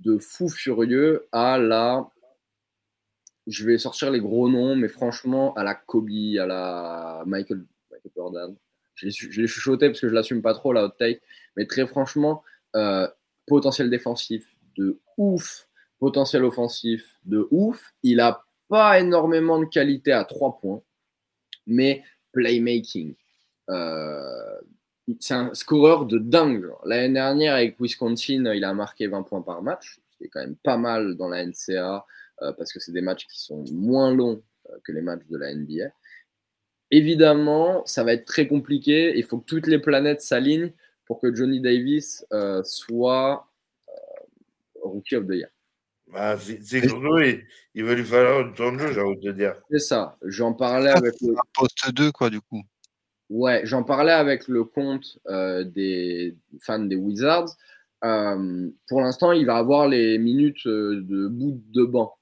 [0.00, 2.10] de fou furieux à la.
[3.46, 6.10] Je vais sortir les gros noms, mais franchement, à la Kobe,
[6.40, 8.56] à la Michael, Michael Jordan.
[8.96, 9.06] Je
[9.40, 11.22] l'ai chuchoté parce que je l'assume pas trop, la hot take.
[11.56, 12.42] Mais très franchement,
[12.74, 13.08] euh,
[13.48, 14.46] potentiel défensif
[14.76, 15.68] de ouf,
[15.98, 17.92] potentiel offensif de ouf.
[18.02, 20.82] Il a pas énormément de qualité à trois points,
[21.66, 23.14] mais playmaking.
[23.70, 24.60] Euh,
[25.20, 26.70] c'est un scoreur de dingue.
[26.84, 30.00] L'année dernière, avec Wisconsin, il a marqué 20 points par match.
[30.18, 32.04] C'est quand même pas mal dans la NCA
[32.42, 35.38] euh, parce que c'est des matchs qui sont moins longs euh, que les matchs de
[35.38, 35.90] la NBA.
[36.90, 39.16] Évidemment, ça va être très compliqué.
[39.16, 40.72] Il faut que toutes les planètes s'alignent
[41.08, 43.48] pour que Johnny Davis euh, soit
[43.88, 43.92] euh,
[44.82, 45.48] Rookie of the Year.
[46.12, 47.44] Bah, c'est il,
[47.74, 49.56] il va lui falloir un temps de jeu, j'ai envie de dire.
[49.70, 50.16] C'est ça.
[50.22, 52.62] J'en parlais avec le poste 2, quoi, du coup.
[53.30, 57.56] Ouais, j'en parlais avec le compte euh, des fans des Wizards.
[58.00, 62.14] pour l'instant, il va avoir les minutes de bout de banc.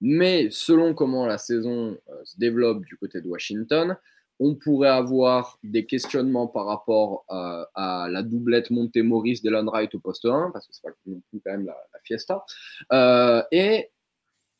[0.00, 3.96] Mais selon comment la saison se développe du côté de Washington,
[4.40, 10.24] on pourrait avoir des questionnements par rapport à, la doublette Montemoris Delon Wright au poste
[10.24, 12.44] 1, parce que c'est pas non plus quand même la, fiesta.
[12.92, 13.90] Euh, et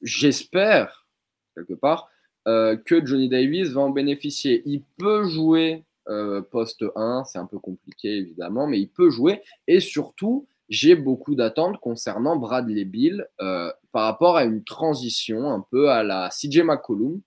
[0.00, 1.06] j'espère,
[1.54, 2.08] quelque part,
[2.46, 4.62] euh, que Johnny Davis va en bénéficier.
[4.64, 9.42] Il peut jouer euh, poste 1, c'est un peu compliqué évidemment, mais il peut jouer.
[9.66, 15.90] Et surtout, j'ai beaucoup d'attentes concernant Bradley Bill par rapport à une transition un peu
[15.90, 17.20] à la CJ McCollum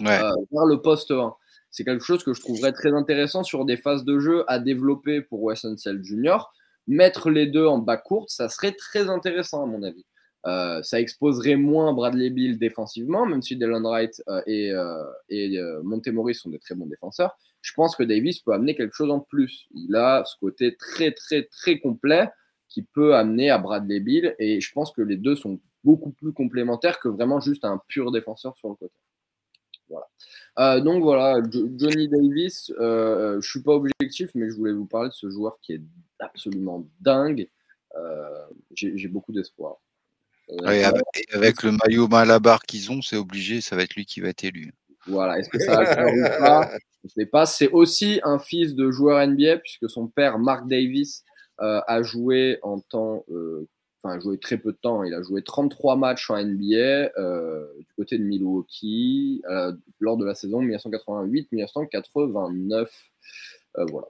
[0.00, 1.34] vers le poste 1
[1.74, 5.22] c'est quelque chose que je trouverais très intéressant sur des phases de jeu à développer
[5.22, 6.38] pour Wesson Jr.
[6.86, 10.06] Mettre les deux en bas courte, ça serait très intéressant à mon avis.
[10.46, 15.58] Euh, ça exposerait moins Bradley Bill défensivement, même si Delon Wright euh, et, euh, et
[15.82, 17.36] Montemoris sont des très bons défenseurs.
[17.60, 19.66] Je pense que Davis peut amener quelque chose en plus.
[19.74, 22.28] Il a ce côté très, très, très complet
[22.68, 24.36] qui peut amener à Bradley Bill.
[24.38, 28.12] Et je pense que les deux sont beaucoup plus complémentaires que vraiment juste un pur
[28.12, 28.94] défenseur sur le côté.
[29.88, 30.06] Voilà.
[30.58, 34.86] Euh, donc voilà, Johnny Davis, euh, euh, je suis pas objectif, mais je voulais vous
[34.86, 35.82] parler de ce joueur qui est
[36.18, 37.48] absolument dingue.
[38.72, 39.76] J'ai beaucoup d'espoir.
[40.64, 44.44] avec, le maillot Malabar qu'ils ont, c'est obligé, ça va être lui qui va être
[44.44, 44.72] élu.
[45.06, 46.70] Voilà, est-ce que ça va faire ou pas?
[46.72, 47.44] Je ne sais pas.
[47.44, 51.24] C'est aussi un fils de joueur NBA, puisque son père, Mark Davis,
[51.58, 53.24] a joué en tant
[54.04, 55.04] enfin, joué très peu de temps.
[55.04, 60.24] Il a joué 33 matchs en NBA euh, du côté de Milwaukee euh, lors de
[60.24, 62.88] la saison 1988-1989.
[63.76, 64.06] Euh, voilà.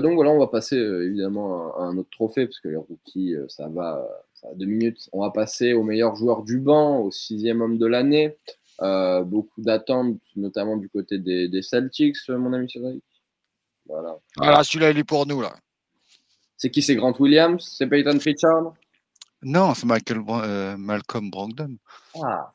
[0.00, 3.68] donc voilà, on va passer évidemment à, un autre trophée parce que les rookies, ça
[3.68, 5.08] va, ça va deux minutes.
[5.12, 8.36] On va passer au meilleur joueur du banc, au sixième homme de l'année.
[9.24, 13.02] beaucoup d'attentes, notamment du côté des, Celtics, mon ami Cédric.
[13.86, 14.18] Voilà.
[14.36, 15.54] Voilà, celui-là, il est pour nous là.
[16.56, 16.82] C'est qui?
[16.82, 17.74] C'est Grant Williams?
[17.76, 18.74] C'est Peyton Pritchard?
[19.42, 21.78] Non, c'est euh, Malcolm Brogdon.
[22.22, 22.52] Ah.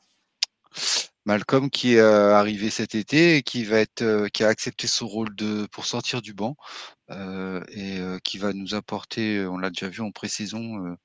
[1.26, 4.86] Malcolm qui est euh, arrivé cet été et qui va être, euh, qui a accepté
[4.86, 6.56] son rôle de pour sortir du banc
[7.10, 10.98] et qui va nous apporter, on l'a déjà vu en pré-saison,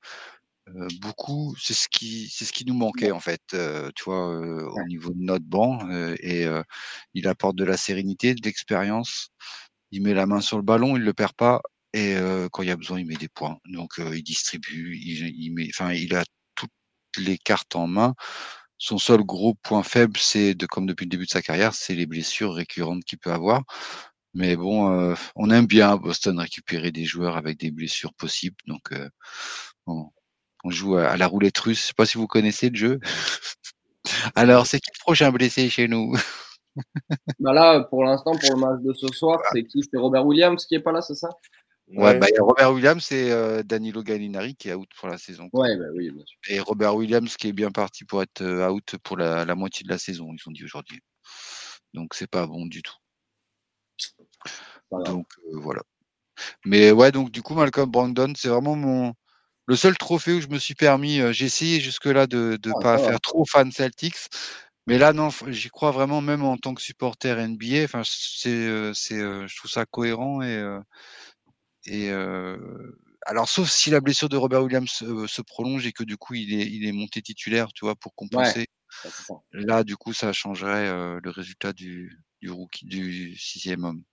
[0.99, 1.55] beaucoup.
[1.59, 3.41] C'est ce qui, c'est ce qui nous manquait en fait,
[3.95, 6.47] tu vois, au niveau de notre banc et
[7.13, 9.29] il apporte de la sérénité, de l'expérience.
[9.91, 11.61] Il met la main sur le ballon, il le perd pas
[11.93, 12.15] et
[12.51, 13.57] quand il y a besoin, il met des points.
[13.65, 16.23] Donc il distribue, il, met, enfin, il a
[16.55, 16.71] toutes
[17.17, 18.13] les cartes en main.
[18.77, 21.93] Son seul gros point faible, c'est de, comme depuis le début de sa carrière, c'est
[21.93, 23.63] les blessures récurrentes qu'il peut avoir.
[24.33, 28.55] Mais bon, on aime bien à Boston récupérer des joueurs avec des blessures possibles.
[28.65, 28.91] Donc,
[29.87, 30.09] on,
[30.69, 31.81] joue à, la roulette russe.
[31.81, 32.99] Je sais pas si vous connaissez le jeu.
[34.35, 36.15] Alors, c'est qui le prochain blessé chez nous?
[37.39, 39.83] Bah Là, pour l'instant, pour le match de ce soir, c'est qui?
[39.83, 41.29] C'est Robert Williams qui est pas là, c'est ça?
[41.93, 45.49] Ouais, bah, Robert Williams et euh, Danilo Gallinari qui est out pour la saison.
[45.51, 46.37] Ouais, bah oui, bien sûr.
[46.47, 49.89] Et Robert Williams qui est bien parti pour être euh, out pour la, moitié de
[49.89, 51.01] la saison, ils ont dit aujourd'hui.
[51.93, 52.95] Donc c'est pas bon du tout.
[54.91, 55.81] Donc euh, voilà.
[56.65, 59.13] Mais ouais, donc du coup, Malcolm Brandon, c'est vraiment mon,
[59.65, 62.97] Le seul trophée où je me suis permis, j'ai essayé jusque-là de ne Ah, pas
[62.97, 64.29] faire trop fan Celtics,
[64.87, 67.83] mais là, non, j'y crois vraiment, même en tant que supporter NBA.
[67.83, 70.79] Enfin, c'est, c'est, je trouve ça cohérent et,
[71.85, 72.11] et
[73.27, 76.59] alors, sauf si la blessure de Robert Williams se prolonge et que du coup, il
[76.59, 78.67] est, il est monté titulaire, tu vois, pour compenser.
[79.51, 84.03] Là, du coup, ça changerait le résultat du, du rookie, du sixième homme.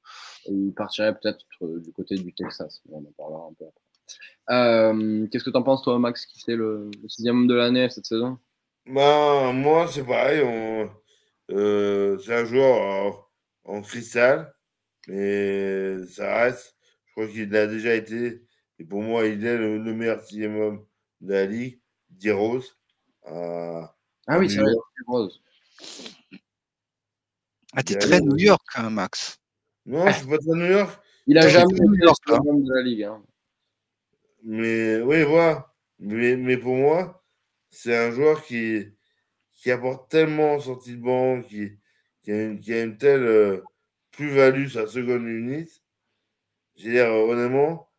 [0.47, 2.81] Et il partirait peut-être du côté du Texas.
[2.91, 3.83] On en parlera un peu après.
[4.51, 7.55] Euh, Qu'est-ce que tu en penses, toi, Max, qui c'est le, le, sixième homme de
[7.55, 8.39] l'année cette saison?
[8.87, 10.41] Bah, Moi, c'est pareil.
[11.51, 13.27] Euh, c'est un joueur
[13.65, 14.55] en, en, cristal,
[15.07, 16.77] mais ça reste.
[17.19, 18.45] Je crois qu'il a déjà été,
[18.79, 20.87] et pour moi, il est le, le meilleur sixième homme
[21.21, 22.79] de la ligue, D-Rose.
[23.27, 23.83] Euh,
[24.29, 25.43] ah oui, c'est vrai, D-Rose.
[27.75, 29.41] Ah, t'es très New York, hein, Max.
[29.85, 31.03] Non, je suis pas très New York.
[31.27, 33.03] Il a jamais été le sixième homme de la ligue.
[33.03, 33.21] Hein.
[34.45, 35.75] Mais oui, voilà.
[35.99, 37.25] Mais, mais pour moi,
[37.69, 38.87] c'est un joueur qui,
[39.55, 41.73] qui apporte tellement en sortie de banc, qui,
[42.23, 43.61] qui, a, une, qui a une telle euh,
[44.13, 45.73] plus-value sa seconde unité.
[46.79, 47.91] Je veux dire, honnêtement,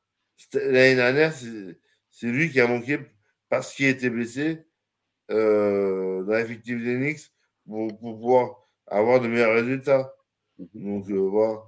[0.53, 2.99] l'année dernière, c'est lui qui a manqué
[3.49, 4.65] parce qu'il était blessé
[5.31, 7.33] euh, dans l'effectif d'Enix
[7.67, 8.55] pour, pour pouvoir
[8.87, 10.13] avoir de meilleurs résultats.
[10.73, 11.59] Donc, euh, voilà.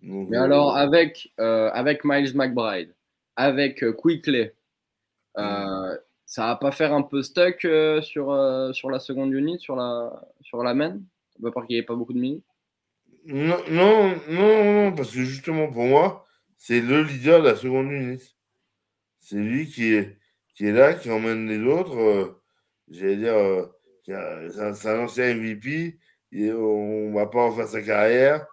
[0.00, 2.94] Donc, Mais alors, avec, euh, avec Miles McBride,
[3.36, 4.50] avec euh, Quickly,
[5.38, 8.26] euh, ça va pas faire un peu stuck euh, sur,
[8.74, 10.98] sur la seconde unit, sur la, sur la main
[11.42, 12.44] Pas parce qu'il n'y avait pas beaucoup de minutes?
[13.26, 16.23] Non, non, non, non, parce que justement, pour moi,
[16.66, 18.24] c'est le leader de la seconde unité.
[19.20, 20.16] C'est lui qui est,
[20.54, 21.98] qui est là, qui emmène les autres.
[21.98, 22.40] Euh,
[22.88, 23.66] J'allais dire, euh,
[24.06, 25.98] c'est un, ancien MVP.
[26.32, 28.46] Et on va pas en faire sa carrière.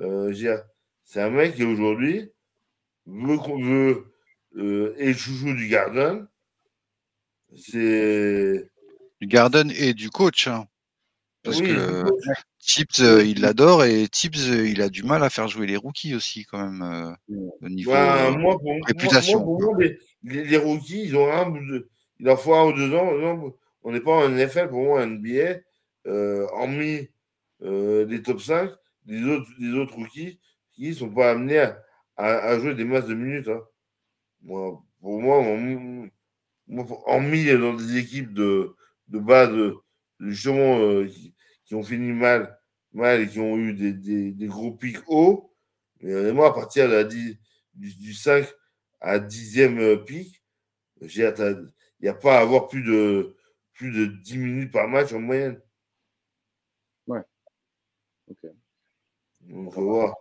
[0.00, 0.34] Euh,
[1.04, 2.32] c'est un mec qui aujourd'hui
[3.06, 4.12] veut, veut
[4.56, 6.26] euh, et chouchou du Garden.
[7.56, 8.68] C'est.
[9.20, 10.48] Du Garden et du coach.
[10.48, 10.66] Hein.
[11.42, 12.04] Parce oui, que
[12.60, 15.76] Tips, euh, il l'adore et Tips, euh, il a du mal à faire jouer les
[15.76, 17.12] rookies aussi, quand même, euh,
[17.60, 19.44] au niveau bah, moi, pour, réputation.
[19.44, 19.84] Moi, pour moi,
[20.22, 21.90] les, rookies, ils ont un ou deux,
[22.20, 23.12] il leur faut un ou deux ans.
[23.18, 25.58] Non, on n'est pas en NFL, pour moi, en NBA,
[26.52, 27.08] hormis
[27.60, 28.70] les top 5,
[29.06, 30.38] les autres, les autres rookies
[30.72, 31.82] qui ne sont pas amenés à,
[32.16, 33.48] à, à, jouer des masses de minutes.
[33.48, 33.60] Hein.
[34.42, 36.08] Moi, pour moi, on,
[36.68, 38.76] moi, hormis dans des équipes de,
[39.08, 39.76] de base, de,
[40.30, 42.58] justement, euh, qui, qui, ont fini mal,
[42.92, 45.52] mal et qui ont eu des, des, des gros pics hauts,
[46.00, 47.38] mais moi, à partir de la 10,
[47.74, 48.46] du, du, 5
[49.00, 50.42] à 10e pic,
[51.00, 51.34] il
[52.00, 53.36] n'y a pas à avoir plus de,
[53.72, 55.60] plus de 10 minutes par match en moyenne.
[57.06, 57.20] Ouais.
[58.28, 58.50] Ok.
[59.40, 60.16] Donc, faut voir.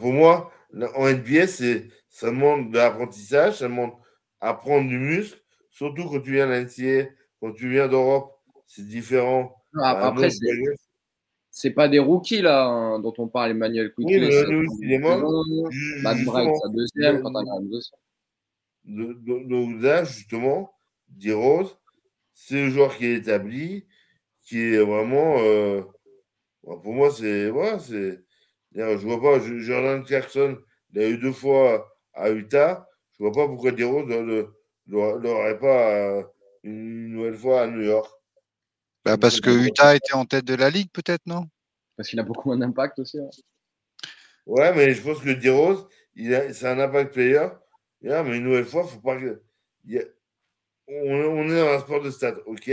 [0.00, 0.52] Pour moi,
[0.96, 3.92] en NBA, ça demande de l'apprentissage, ça demande
[4.40, 5.40] apprendre du muscle,
[5.70, 8.37] surtout quand tu viens d'NCA, quand tu viens d'Europe,
[8.68, 9.56] c'est différent.
[9.72, 10.28] Non, après,
[11.50, 14.26] c'est pas des rookies là hein, dont on parle, Emmanuel Quickly.
[14.26, 15.16] Oui, cinéma.
[16.02, 17.32] Matt Bright, sa deuxième, quand.
[18.84, 20.72] Donc là, justement,
[21.08, 21.76] D-Rose,
[22.32, 23.86] c'est le joueur qui est établi,
[24.44, 25.38] qui est vraiment.
[25.40, 25.82] Euh,
[26.62, 27.50] pour moi, c'est.
[27.50, 28.22] Ouais, c'est.
[28.74, 30.58] Je vois pas, Jordan Clarkson,
[30.92, 32.86] il a eu deux fois à Utah.
[33.18, 34.44] Je vois pas pourquoi D-Rose ne
[34.86, 36.22] l'aurait pas
[36.62, 38.12] une nouvelle fois à New York.
[39.08, 41.48] Bah parce que Utah était en tête de la ligue, peut-être, non?
[41.96, 43.18] Parce qu'il a beaucoup moins d'impact aussi.
[43.18, 43.30] Ouais.
[44.46, 47.48] ouais, mais je pense que D-Rose, c'est un impact player.
[48.02, 49.42] Mais une nouvelle fois, faut pas que.
[49.94, 50.02] A...
[50.88, 52.70] On, on, est dans un sport de stats, ok,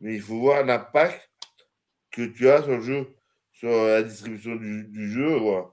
[0.00, 1.30] mais il faut voir l'impact
[2.10, 3.16] que tu as sur le jeu,
[3.52, 5.36] sur la distribution du, du jeu.
[5.38, 5.70] Voilà.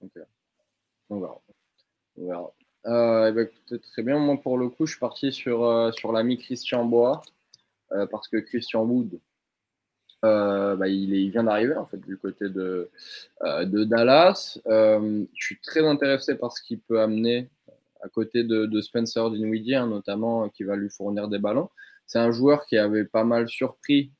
[0.00, 0.18] Ok.
[1.08, 1.42] On verra.
[2.16, 2.52] On verra.
[2.86, 4.18] Euh, bah, écoutez, très bien.
[4.18, 7.22] Moi, pour le coup, je suis parti sur, euh, sur l'ami Christian Bois,
[7.92, 9.18] euh, parce que Christian Wood,
[10.22, 12.90] bah, il, vient d'arriver, en fait, du côté de,
[13.42, 14.58] de Dallas.
[14.66, 17.48] je suis très intéressé par ce qu'il peut amener
[18.02, 21.70] à côté de, Spencer Dinwiddie, hein, notamment, qui va lui fournir des ballons.
[22.06, 24.10] C'est un joueur qui avait pas mal surpris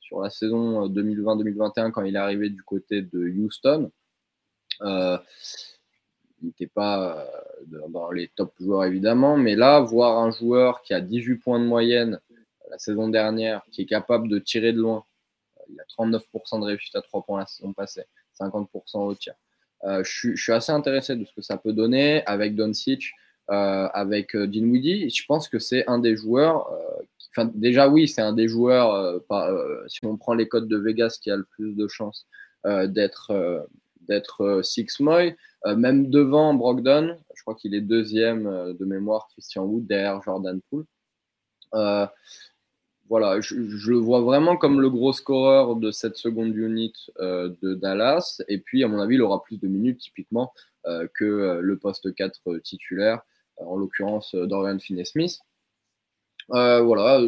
[0.00, 3.90] sur la saison 2020-2021 quand il est arrivé du côté de Houston.
[4.82, 5.18] Euh,
[6.40, 7.26] il n'était pas
[7.88, 11.64] dans les top joueurs évidemment, mais là, voir un joueur qui a 18 points de
[11.64, 12.20] moyenne
[12.72, 15.04] la saison dernière, qui est capable de tirer de loin,
[15.68, 18.04] il a 39% de réussite à 3 points la saison passée,
[18.40, 19.34] 50% au tir.
[19.84, 23.12] Euh, je, suis assez intéressé de ce que ça peut donner avec Doncic,
[23.50, 25.10] euh, avec Dinwiddie.
[25.10, 29.20] Je pense que c'est un des joueurs, euh, enfin, déjà oui, c'est un des joueurs,
[29.88, 32.26] si on prend les codes de Vegas, qui a le plus de chances
[32.64, 33.32] d'être
[34.62, 37.16] Six Moy, euh, même devant Brogdon.
[37.34, 40.86] Je crois qu'il est deuxième de mémoire, Christian Wood, derrière Jordan Poole.
[43.12, 48.40] Voilà, je, le vois vraiment comme le gros scoreur de cette seconde unit de Dallas.
[48.48, 50.54] Et puis, à mon avis, il aura plus de minutes typiquement
[50.84, 53.20] que le poste 4 titulaire,
[53.58, 55.42] en l'occurrence Dorian Finney-Smith.
[56.50, 57.20] Euh, voilà,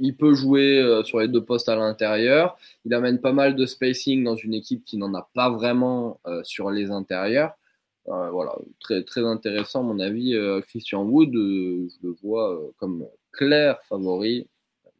[0.00, 2.56] il peut jouer euh, sur les deux postes à l'intérieur.
[2.84, 6.42] Il amène pas mal de spacing dans une équipe qui n'en a pas vraiment euh,
[6.44, 7.52] sur les intérieurs.
[8.06, 10.34] voilà, très, très intéressant, à mon avis.
[10.68, 14.48] Christian Wood, je le vois comme clair favori,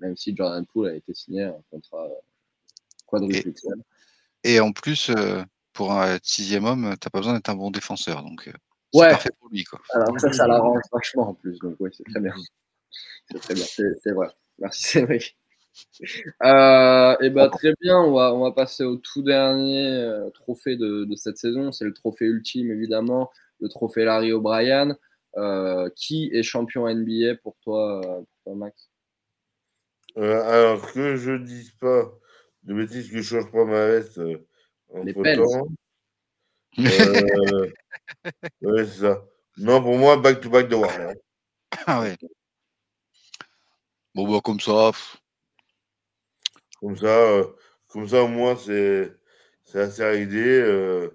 [0.02, 2.08] même si Jordan Poole a été signé un contrat
[3.06, 3.52] quadruple.
[4.44, 5.10] Et, et, en plus,
[5.72, 8.22] pour un sixième homme, tu n'as pas besoin d'être un bon défenseur.
[8.22, 8.50] Donc,
[8.92, 9.64] c'est parfait pour lui.
[9.64, 9.80] Quoi.
[9.94, 11.58] Alors, ça, ça l'arrange vachement en plus.
[11.60, 12.34] Donc, oui, c'est très bien.
[13.30, 13.64] C'est très bien,
[14.02, 14.28] c'est vrai.
[14.58, 15.36] Merci Cédric.
[16.44, 20.76] Euh, et ben très bien, on va, on va passer au tout dernier euh, trophée
[20.76, 21.72] de, de, cette saison.
[21.72, 23.30] C'est le trophée ultime, évidemment,
[23.60, 24.96] le trophée Larry O'Brien.
[25.38, 28.90] Euh, qui est champion NBA pour toi, pour toi Max?
[30.16, 32.12] Alors que je dise pas
[32.64, 34.20] de bêtises que je change pas ma veste
[34.90, 35.68] entre Les temps.
[38.62, 39.24] ouais, c'est ça.
[39.58, 41.14] Non, pour moi, back to back de Warner.
[41.86, 42.16] Ah ouais.
[44.14, 44.92] Bon, bah, comme ça.
[46.80, 47.46] Comme ça, euh,
[47.88, 49.12] comme ça, au moins, c'est
[49.74, 50.02] assez.
[50.02, 51.10] Euh,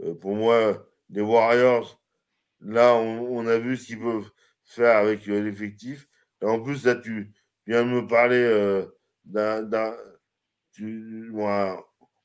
[0.00, 2.00] euh, pour moi, les Warriors,
[2.60, 4.30] là, on, a vu ce qu'ils peuvent
[4.64, 6.08] faire avec l'effectif.
[6.42, 7.32] Et en plus, là, tu
[7.66, 8.86] viens de me parler
[9.24, 9.96] d'un.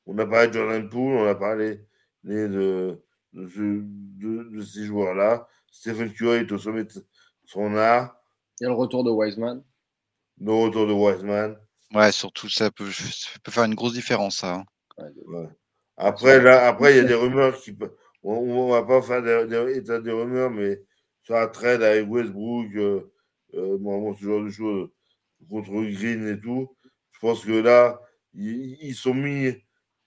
[0.06, 1.86] on a parlé de Jordan Poole, on a parlé
[2.24, 2.98] de,
[3.32, 5.48] de, ces joueurs-là.
[5.70, 6.92] Stephen Curry est au sommet de
[7.44, 8.16] son art.
[8.60, 9.62] Il y a le retour de Wiseman
[10.40, 11.56] le retour de Wiseman.
[11.94, 12.88] Ouais, surtout ça peut,
[13.42, 14.64] peut faire une grosse différence, ça.
[14.98, 15.48] Hein.
[15.96, 17.94] Après, là, après, il y a des rumeurs qui peuvent.
[18.22, 20.80] On, ne va pas faire des, états de rumeurs, mais
[21.22, 23.12] sur un trade avec Westbrook, euh,
[23.54, 24.90] euh, ce genre de choses,
[25.48, 26.74] contre Green et tout,
[27.12, 28.00] je pense que là,
[28.34, 29.52] ils, sont mis,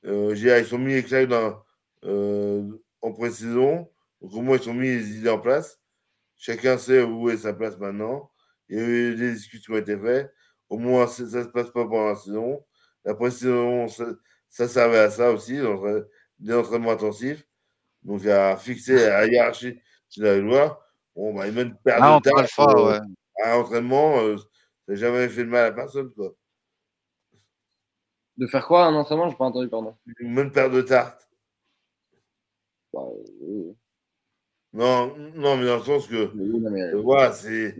[0.05, 1.61] euh, ils sont mis exact dans,
[2.03, 2.63] euh,
[3.01, 3.89] en pré-saison.
[4.21, 5.79] Donc, au moins, ils sont mis les idées en place.
[6.37, 8.31] Chacun sait où est sa place maintenant.
[8.69, 10.33] Il y a eu des discussions qui ont été faites.
[10.69, 12.63] Au moins, ça ne se passe pas pendant la saison.
[13.03, 13.87] La pré-saison,
[14.49, 15.59] ça, servait à ça aussi,
[16.39, 17.45] des entraînements intensifs.
[18.03, 19.79] Donc, à fixer la hiérarchie
[20.17, 20.85] de la loi.
[21.15, 22.99] Bon, bah, même une perte ah, de temps euh,
[23.43, 24.35] à l'entraînement, euh,
[24.87, 26.11] n'a jamais fait de mal à personne.
[26.13, 26.35] Quoi.
[28.37, 29.95] De faire quoi un entraînement Je n'ai pas entendu, pardon.
[30.19, 31.29] Une bonne paire de tartes.
[32.93, 33.01] Bah,
[34.73, 36.31] non, non, mais dans le sens que,
[36.97, 37.75] voilà, c'est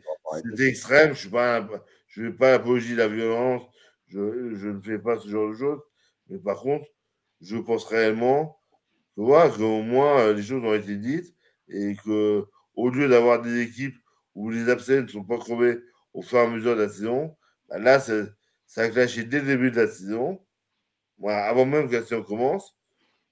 [0.60, 1.14] extrême.
[1.14, 3.64] Je ne fais pas l'apologie de la violence.
[4.08, 5.82] Je, je, ne fais pas ce genre de choses.
[6.30, 6.88] Mais par contre,
[7.42, 8.58] je pense réellement
[9.16, 11.34] que voilà, qu'au moins euh, les choses ont été dites
[11.68, 12.46] et que
[12.76, 13.98] au lieu d'avoir des équipes
[14.34, 15.80] où les absents ne sont pas crevés
[16.16, 17.36] au fur et à mesure de la saison,
[17.68, 18.14] bah là, ça,
[18.78, 20.42] a clashé dès le début de la saison,
[21.28, 22.76] avant même que la saison commence.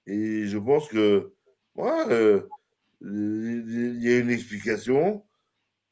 [0.06, 1.32] Et je pense que
[1.74, 2.46] voilà, euh,
[3.00, 5.24] il y a une explication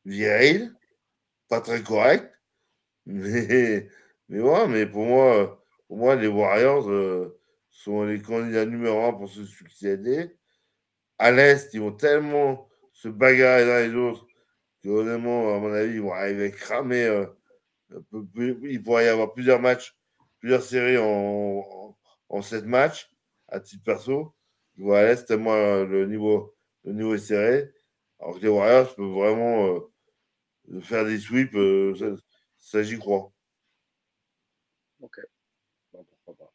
[0.04, 0.70] vieille,
[1.48, 2.30] pas très correcte,
[3.06, 3.88] mais,
[4.28, 7.40] mais, mais pour moi, pour moi, les Warriors euh,
[7.70, 10.36] sont les candidats numéro un pour se succéder.
[11.18, 14.26] À l'Est, ils vont tellement se bagarrer dans les autres
[14.82, 17.04] que honnêtement, à mon avis, ils vont arriver à cramer.
[17.04, 17.26] Euh,
[18.36, 19.96] il pourrait y avoir plusieurs matchs,
[20.40, 21.96] plusieurs séries en,
[22.28, 23.10] en, sept matchs
[23.48, 24.34] à titre perso.
[24.76, 26.54] Je vois à l'Est tellement le niveau
[26.84, 27.72] le niveau est serré.
[28.18, 32.16] Alors que les Warriors peuvent vraiment euh, faire des sweeps, euh,
[32.56, 33.32] ça, j'y crois.
[35.00, 35.20] Ok.
[35.90, 36.52] pourquoi pas.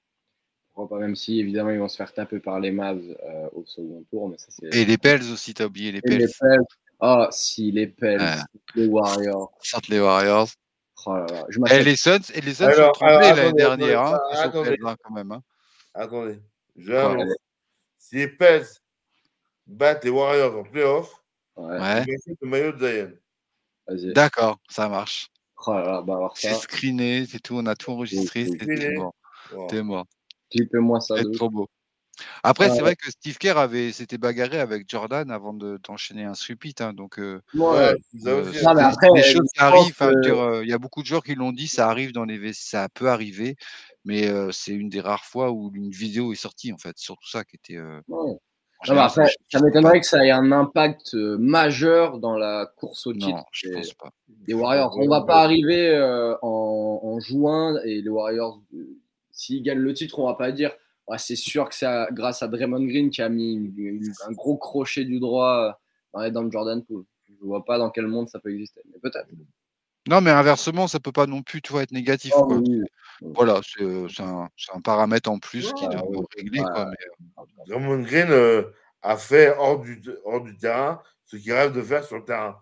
[0.73, 3.65] Pourquoi pas, même si évidemment ils vont se faire taper par les Mavs euh, au
[3.65, 4.29] second tour.
[4.29, 6.27] Mais ça, Et les Pels aussi, t'as oublié les Pels.
[6.99, 8.21] Ah, si, les Pels,
[8.75, 9.51] les Warriors.
[9.61, 10.49] Sortent les Warriors.
[11.05, 11.45] Oh là là.
[11.49, 14.01] Je et les Suns, et les Suns sont trompés l'année dernière.
[14.01, 15.31] Hein, attendez, hein, quand même.
[15.31, 15.41] Hein.
[15.93, 16.39] attendez.
[16.75, 17.35] Je
[17.97, 18.65] si les Pels
[19.65, 21.23] battre les Warriors en playoff,
[21.57, 22.05] ouais.
[22.41, 23.11] le maillot de
[23.87, 24.13] Zion.
[24.13, 25.29] D'accord, ça marche.
[25.65, 29.13] Oh là bah c'est screené, c'est tout, on a tout enregistré, c'est mort.
[29.69, 30.05] T'es mort.
[30.51, 31.15] Clippez-moi ça.
[31.17, 31.67] C'est trop beau.
[32.43, 36.81] Après, c'est vrai que Steve Kerr avait s'était bagarré avec Jordan avant d'enchaîner un repeat.
[36.81, 37.95] Hein, donc, euh, ouais,
[38.25, 39.49] euh, non, mais après, choses.
[39.61, 42.87] Euh, il y a beaucoup de joueurs qui l'ont dit, ça arrive dans les ça
[42.93, 43.55] peut arriver,
[44.05, 46.97] mais euh, c'est une des rares fois où une vidéo est sortie en fait.
[46.97, 47.79] Surtout ça qui était.
[48.07, 48.37] Ouais
[48.83, 53.43] ça m'étonnerait que ça ait un impact majeur dans la course au titre
[54.45, 54.95] des, Warriors.
[54.99, 55.97] On va pas arriver
[56.43, 58.61] en, juin et les Warriors,
[59.31, 60.73] s'ils gagnent le titre, on va pas dire
[61.17, 63.73] c'est sûr que c'est grâce à Draymond Green qui a mis
[64.27, 65.79] un gros crochet du droit
[66.13, 67.05] dans Jordan Poole.
[67.29, 69.29] Je vois pas dans quel monde ça peut exister, mais peut-être.
[70.07, 72.31] Non, mais inversement, ça peut pas non plus, tu vois, être négatif.
[72.35, 72.57] Oh, quoi.
[72.57, 72.81] oui.
[73.21, 76.03] Voilà, c'est euh, c'est un, paramètre en plus qui doit
[76.37, 76.61] régler.
[76.61, 76.95] Quoi, Ouais.
[77.37, 81.73] mais, euh, Draymond Green euh, a fait hors du, hors du terrain ce qu'il rêve
[81.73, 82.57] de faire sur le terrain.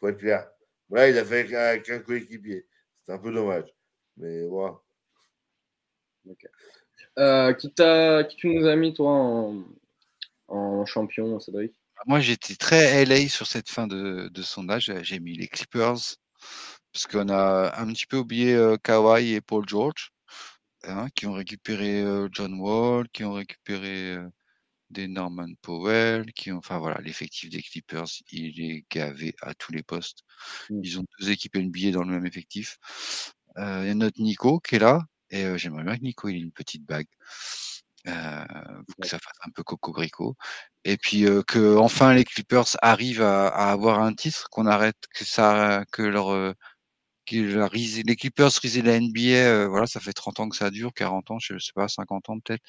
[0.00, 0.48] faut être clair.
[0.90, 2.66] Là, il a fait avec, avec un coéquipier.
[3.04, 3.72] C'est un peu dommage.
[4.16, 4.74] Mais voilà.
[7.18, 7.72] Euh, qui,
[8.36, 9.64] tu nous as mis, toi, en,
[10.48, 11.72] en champion, Cédric?
[12.06, 14.92] Moi, j'étais très LA sur cette fin de, de sondage.
[15.02, 16.16] J'ai mis les Clippers
[16.92, 20.10] parce qu'on a un petit peu oublié euh, Kawhi et Paul George
[20.84, 24.16] hein, qui ont récupéré euh, John Wall, qui ont récupéré
[24.90, 29.72] des Norman Powell, qui ont, enfin voilà, l'effectif des Clippers, il est gavé à tous
[29.72, 30.20] les postes.
[30.70, 30.80] Mm.
[30.84, 32.78] Ils ont deux équipes NBA dans le même effectif.
[33.56, 36.36] Il y a notre Nico qui est là, et euh, j'aimerais bien que Nico il
[36.36, 37.06] ait une petite bague.
[38.06, 38.44] Euh,
[38.86, 40.36] pour que ça fasse un peu coco-brico.
[40.84, 44.96] Et puis euh, que enfin les Clippers arrivent à, à avoir un titre, qu'on arrête,
[45.14, 46.52] que ça, que leur, euh,
[47.26, 50.56] que la rise- les Clippers risaient la NBA, euh, voilà, ça fait 30 ans que
[50.56, 52.62] ça dure, 40 ans, je sais pas, 50 ans peut-être.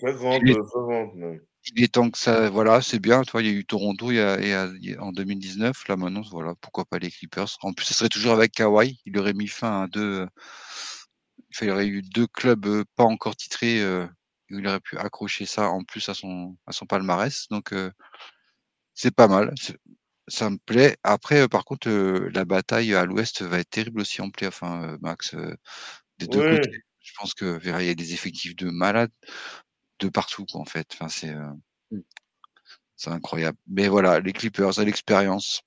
[0.00, 1.40] 50, Il est- 60 même.
[1.76, 3.22] Il est temps que ça, voilà, c'est bien.
[3.22, 5.02] Toi, il y a eu Toronto il y a, il y a- il y a-
[5.02, 5.88] en 2019.
[5.88, 7.56] Là maintenant, voilà, pourquoi pas les Clippers?
[7.62, 9.00] En plus, ce serait toujours avec Kawhi.
[9.06, 10.26] Il aurait mis fin à deux.
[11.62, 13.80] Il aurait eu deux clubs pas encore titrés.
[13.82, 14.06] euh,
[14.50, 17.48] où il aurait pu accrocher ça en plus à son à son palmarès.
[17.50, 17.90] Donc euh,
[18.94, 19.54] c'est pas mal.
[20.28, 20.96] Ça me plaît.
[21.02, 24.46] Après, euh, par contre, euh, la bataille à l'Ouest va être terrible aussi en play.
[24.46, 25.54] Enfin, euh, Max, euh,
[26.18, 26.82] des deux côtés.
[27.00, 29.10] Je pense que il y a des effectifs de malades
[30.00, 30.86] de partout, quoi, en fait.
[30.94, 31.50] Enfin, c'est euh,
[31.90, 32.00] Mm.
[32.96, 33.58] c'est incroyable.
[33.68, 35.62] Mais voilà, les Clippers à l'expérience.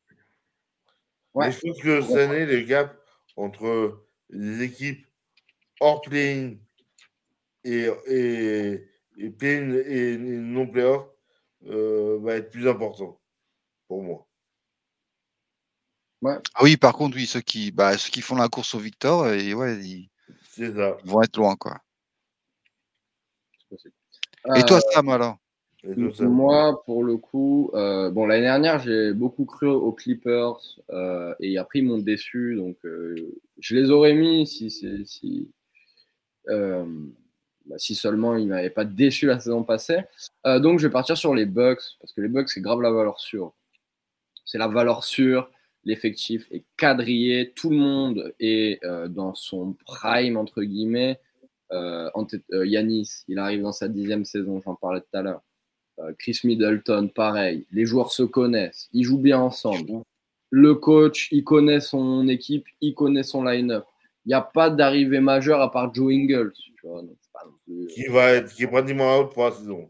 [1.33, 1.51] Ouais.
[1.51, 2.97] Je pense que cette année, le gap
[3.35, 5.06] entre les équipes
[5.79, 6.59] hors playing
[7.63, 11.05] et, et, et play-in et, et non playoff
[11.67, 13.19] euh, va être plus important
[13.87, 14.27] pour moi.
[16.23, 19.27] Ah oui, par contre, oui, ceux qui, bah, ceux qui font la course au Victor,
[19.29, 20.09] et ouais, ils
[21.03, 21.77] vont être loin, quoi.
[24.55, 25.37] Et toi, Sam, alors?
[26.21, 30.57] Moi, pour le coup, euh, bon, l'année dernière, j'ai beaucoup cru aux Clippers
[30.89, 32.55] euh, et après, ils m'ont déçu.
[32.55, 33.15] Donc, euh,
[33.59, 35.51] je les aurais mis si, si, si,
[36.47, 39.99] bah, si seulement ils ne m'avaient pas déçu la saison passée.
[40.45, 42.91] Euh, donc, je vais partir sur les Bucks parce que les Bucks, c'est grave la
[42.91, 43.53] valeur sûre.
[44.45, 45.49] C'est la valeur sûre.
[45.83, 47.51] L'effectif est quadrillé.
[47.55, 51.19] Tout le monde est euh, dans son prime, entre guillemets.
[51.71, 52.09] Euh,
[52.53, 55.41] euh, Yanis, il arrive dans sa dixième saison, j'en parlais tout à l'heure.
[55.99, 57.65] Euh, Chris Middleton, pareil.
[57.71, 60.03] Les joueurs se connaissent, ils jouent bien ensemble.
[60.49, 63.83] Le coach, il connaît son équipe, il connaît son line-up.
[64.27, 66.51] Il n'y a pas d'arrivée majeure à part Joe Ingles.
[66.53, 69.31] Tu vois, donc c'est pas non plus, euh, Qui, va être, qui est pratiquement out
[69.33, 69.89] pour la saison.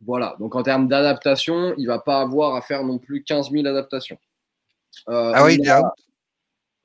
[0.00, 3.66] Voilà, donc en termes d'adaptation, il va pas avoir à faire non plus 15 000
[3.66, 4.16] adaptations.
[5.10, 5.84] Euh, Ah oui, il est out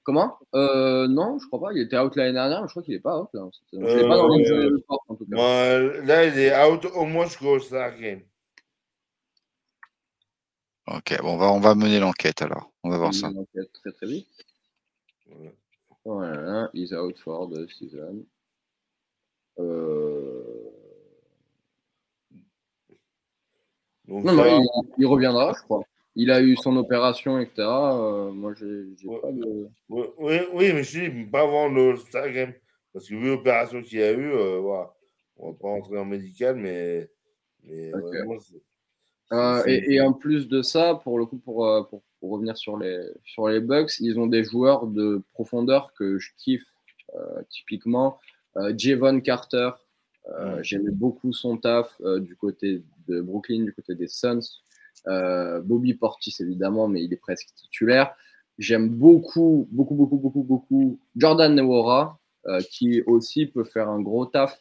[0.03, 0.37] Comment?
[0.53, 1.73] Euh, Non, je crois pas.
[1.73, 3.29] Il était out l'année dernière, mais je crois qu'il est pas out.
[3.31, 3.47] Là.
[3.71, 5.35] Je l'ai pas dans les Euh, jeux report, en tout cas.
[5.35, 8.21] Moi, là, il est out au moins jusqu'au Star Game.
[10.87, 12.69] Ok, bon, on va, on va mener l'enquête, alors.
[12.83, 13.31] On va voir ça.
[13.81, 14.27] Très très vite.
[15.27, 15.51] Voilà.
[16.05, 18.25] Voilà, he's out for the season.
[19.59, 20.43] Euh...
[24.07, 24.67] Donc, Non, il,
[24.99, 25.81] il reviendra, je crois.
[26.15, 27.63] Il a eu son opération, etc.
[27.67, 29.19] Euh, moi, j'ai Ouais.
[29.19, 29.67] pas de.
[29.89, 32.53] oui, oui, oui, mais je dis pas avant le Star Game.
[32.93, 34.93] Parce que vu l'opération qu'il a eu, euh, voilà.
[35.37, 37.09] on va pas rentrer en médical, mais.
[37.63, 37.91] mais.
[39.31, 42.55] Euh, et, et en plus de ça, pour le coup, pour, euh, pour, pour revenir
[42.57, 46.65] sur les, sur les Bucks, ils ont des joueurs de profondeur que je kiffe.
[47.15, 48.19] Euh, typiquement,
[48.57, 49.69] euh, Javon Carter,
[50.27, 54.41] euh, j'aimais beaucoup son taf du côté de Brooklyn, du côté des Suns.
[55.05, 58.15] Bobby Portis, évidemment, mais il est presque titulaire.
[58.57, 62.19] J'aime beaucoup, beaucoup, beaucoup, beaucoup, beaucoup Jordan Newora,
[62.71, 64.59] qui aussi peut faire un gros taf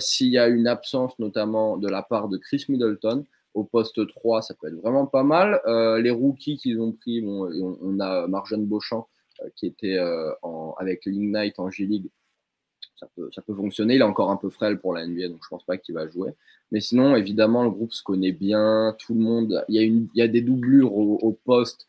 [0.00, 3.24] s'il y a une absence, notamment de la part de Chris Middleton
[3.56, 5.60] au poste 3, ça peut être vraiment pas mal.
[5.66, 7.50] Euh, les rookies qu'ils ont pris, bon,
[7.80, 9.08] on, a Marjane Beauchamp
[9.42, 10.30] euh, qui était euh,
[10.78, 12.10] avec l'Ignite en G-League.
[12.96, 13.94] Ça peut, ça peut fonctionner.
[13.94, 16.06] Il est encore un peu frêle pour la NBA, donc je pense pas qu'il va
[16.06, 16.32] jouer.
[16.70, 18.94] Mais sinon, évidemment, le groupe se connaît bien.
[18.98, 21.86] Tout le monde, il y a, une, il y a des doublures au, poste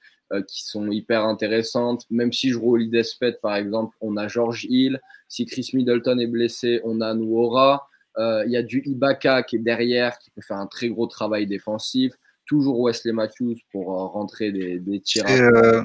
[0.48, 2.06] qui sont hyper intéressantes.
[2.10, 5.02] Même si je roule Idespet, par exemple, on a George Hill.
[5.30, 7.90] Si Chris Middleton est blessé, on a Nuora.
[8.18, 11.08] Euh, Il y a du Ibaka qui est derrière, qui peut faire un très gros
[11.08, 12.14] travail défensif.
[12.46, 15.28] Toujours Wesley Matthews pour euh, rentrer des, des tirs.
[15.30, 15.84] Et, euh,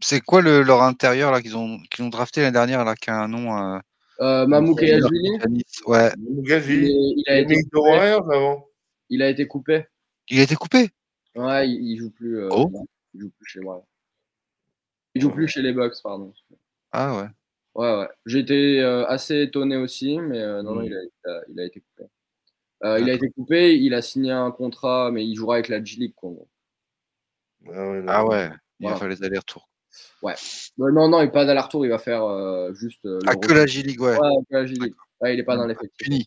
[0.00, 3.10] c'est quoi le, leur intérieur là qu'ils ont, qu'ils ont drafté l'année dernière là, qui
[3.10, 3.78] a un nom euh,
[4.20, 7.90] Euh, Mamou Kayashvili, Giannis Ouais, il, a été coupé.
[7.98, 8.64] Avant.
[9.10, 9.84] Il a été coupé.
[10.28, 10.90] il a été coupé?
[11.34, 12.38] Ouais, il, il joue plus.
[12.38, 12.70] euh, Oh.
[13.14, 13.84] Il joue plus chez moi.
[15.14, 16.32] Il joue plus chez les Bucks, pardon.
[16.92, 17.28] Ah ouais.
[17.78, 18.08] Ouais, ouais.
[18.26, 20.86] J'ai été euh, assez étonné aussi, mais euh, non, non, Mm.
[20.86, 22.10] il a, il a- il a été coupé.
[22.84, 25.82] Euh, il a été coupé, il a signé un contrat, mais il jouera avec la
[25.82, 26.14] G League.
[26.16, 26.32] quoi.
[27.66, 28.50] Ah ouais, Ah ouais.
[28.80, 28.94] Il Voilà.
[28.94, 29.68] va faire les allers-retours.
[30.24, 30.30] Euh,
[30.76, 33.04] non, non, il n'est pas d'aller-retour, il va faire euh, juste.
[33.04, 34.16] euh, le Ah, que la G-League, ouais.
[34.18, 34.94] Ouais, que la G League.
[35.20, 36.06] Ouais, il n'est pas dans l'effectif.
[36.06, 36.24] Fini.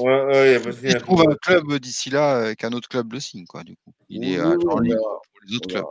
[0.00, 3.62] Ouais, ouais, Il trouve un club d'ici là euh, qu'un autre club le signe, quoi,
[3.64, 3.92] du coup.
[4.08, 4.64] Il Oui, est oui, en verra.
[4.66, 5.84] pour les autres clubs.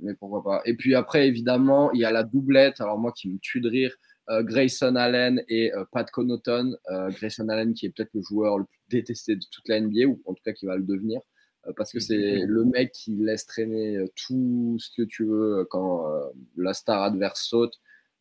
[0.00, 0.62] Mais pourquoi pas.
[0.66, 2.80] Et puis après, évidemment, il y a la doublette.
[2.80, 3.94] Alors moi qui me tue de rire,
[4.28, 6.76] Grayson Allen et euh, Pat Connaughton.
[6.90, 10.06] Euh, Grayson Allen qui est peut-être le joueur le plus détesté de toute la NBA,
[10.06, 11.20] ou en tout cas qui va le devenir.
[11.66, 15.58] euh, parce que c'est le mec qui laisse traîner euh, tout ce que tu veux
[15.60, 17.74] euh, quand euh, la star adverse saute.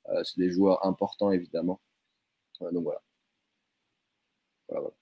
[0.10, 1.82] Euh, c'est des joueurs importants, évidemment.
[2.64, 3.02] Euh, donc voilà.
[4.68, 4.96] Voilà, voilà.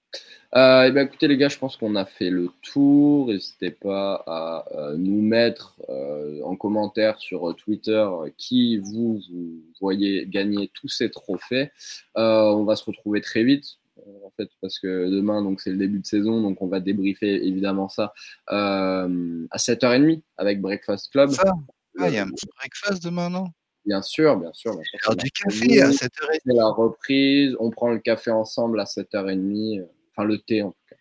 [0.56, 3.28] Euh, eh ben, écoutez les gars, je pense qu'on a fait le tour.
[3.28, 9.62] N'hésitez pas à euh, nous mettre euh, en commentaire sur Twitter euh, qui vous, vous
[9.82, 11.72] voyez gagner tous ces trophées.
[12.16, 13.78] On va se retrouver très vite.
[14.24, 17.46] En fait, parce que demain, donc c'est le début de saison, donc on va débriefer
[17.46, 18.14] évidemment ça
[18.48, 19.08] à
[19.56, 21.32] 7h30 avec Breakfast Club.
[21.32, 21.52] Ça
[22.00, 23.48] Ah, il y a un petit breakfast demain, non?
[23.86, 24.74] Bien sûr, bien sûr.
[24.74, 25.00] bien sûr.
[25.04, 26.40] Alors, du café à 7h30.
[26.46, 27.56] C'est la reprise.
[27.60, 29.86] On prend le café ensemble à 7h30.
[30.18, 30.96] Enfin, le thé en tout cas.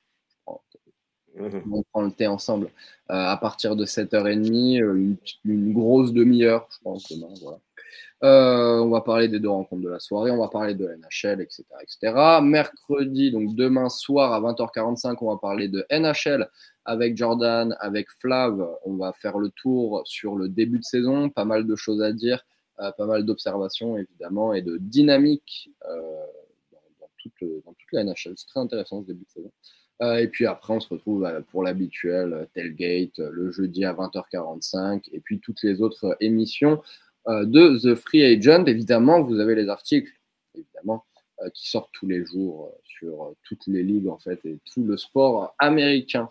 [1.38, 1.62] Mhm.
[1.70, 2.66] on prend le thé ensemble
[3.10, 7.28] euh, à partir de 7h30, euh, une, une grosse demi-heure, je pense, demain.
[7.42, 7.58] Voilà.
[8.24, 11.42] Euh, on va parler des deux rencontres de la soirée, on va parler de NHL,
[11.42, 11.64] etc.
[11.82, 12.40] etc.
[12.42, 16.48] Mercredi, donc demain soir à 20h45, on va parler de NHL
[16.86, 18.66] avec Jordan, avec Flav.
[18.86, 22.12] On va faire le tour sur le début de saison, pas mal de choses à
[22.12, 22.42] dire,
[22.80, 25.70] euh, pas mal d'observations évidemment et de dynamique
[27.30, 28.34] toute, dans toute la NHL.
[28.36, 29.52] C'est très intéressant ce début de saison.
[30.02, 33.84] Euh, et puis après, on se retrouve euh, pour l'habituel euh, Tailgate euh, le jeudi
[33.84, 36.82] à 20h45 et puis toutes les autres euh, émissions
[37.28, 38.66] euh, de The Free Agent.
[38.66, 40.12] Évidemment, vous avez les articles,
[40.54, 41.04] évidemment,
[41.42, 44.58] euh, qui sortent tous les jours euh, sur euh, toutes les ligues en fait et
[44.72, 46.28] tout le sport américain.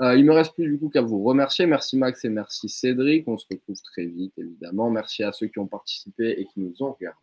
[0.00, 1.66] Euh, il me reste plus du coup qu'à vous remercier.
[1.66, 3.28] Merci Max et merci Cédric.
[3.28, 4.90] On se retrouve très vite évidemment.
[4.90, 7.18] Merci à ceux qui ont participé et qui nous ont regardés.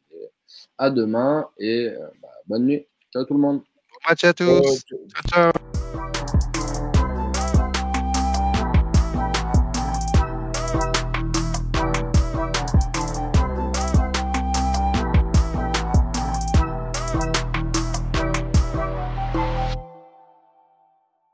[0.77, 2.85] À demain et euh, bah, bonne nuit.
[3.11, 3.59] Ciao tout le monde.
[3.59, 4.83] Bon match à tous.
[4.85, 5.70] Ciao, ciao.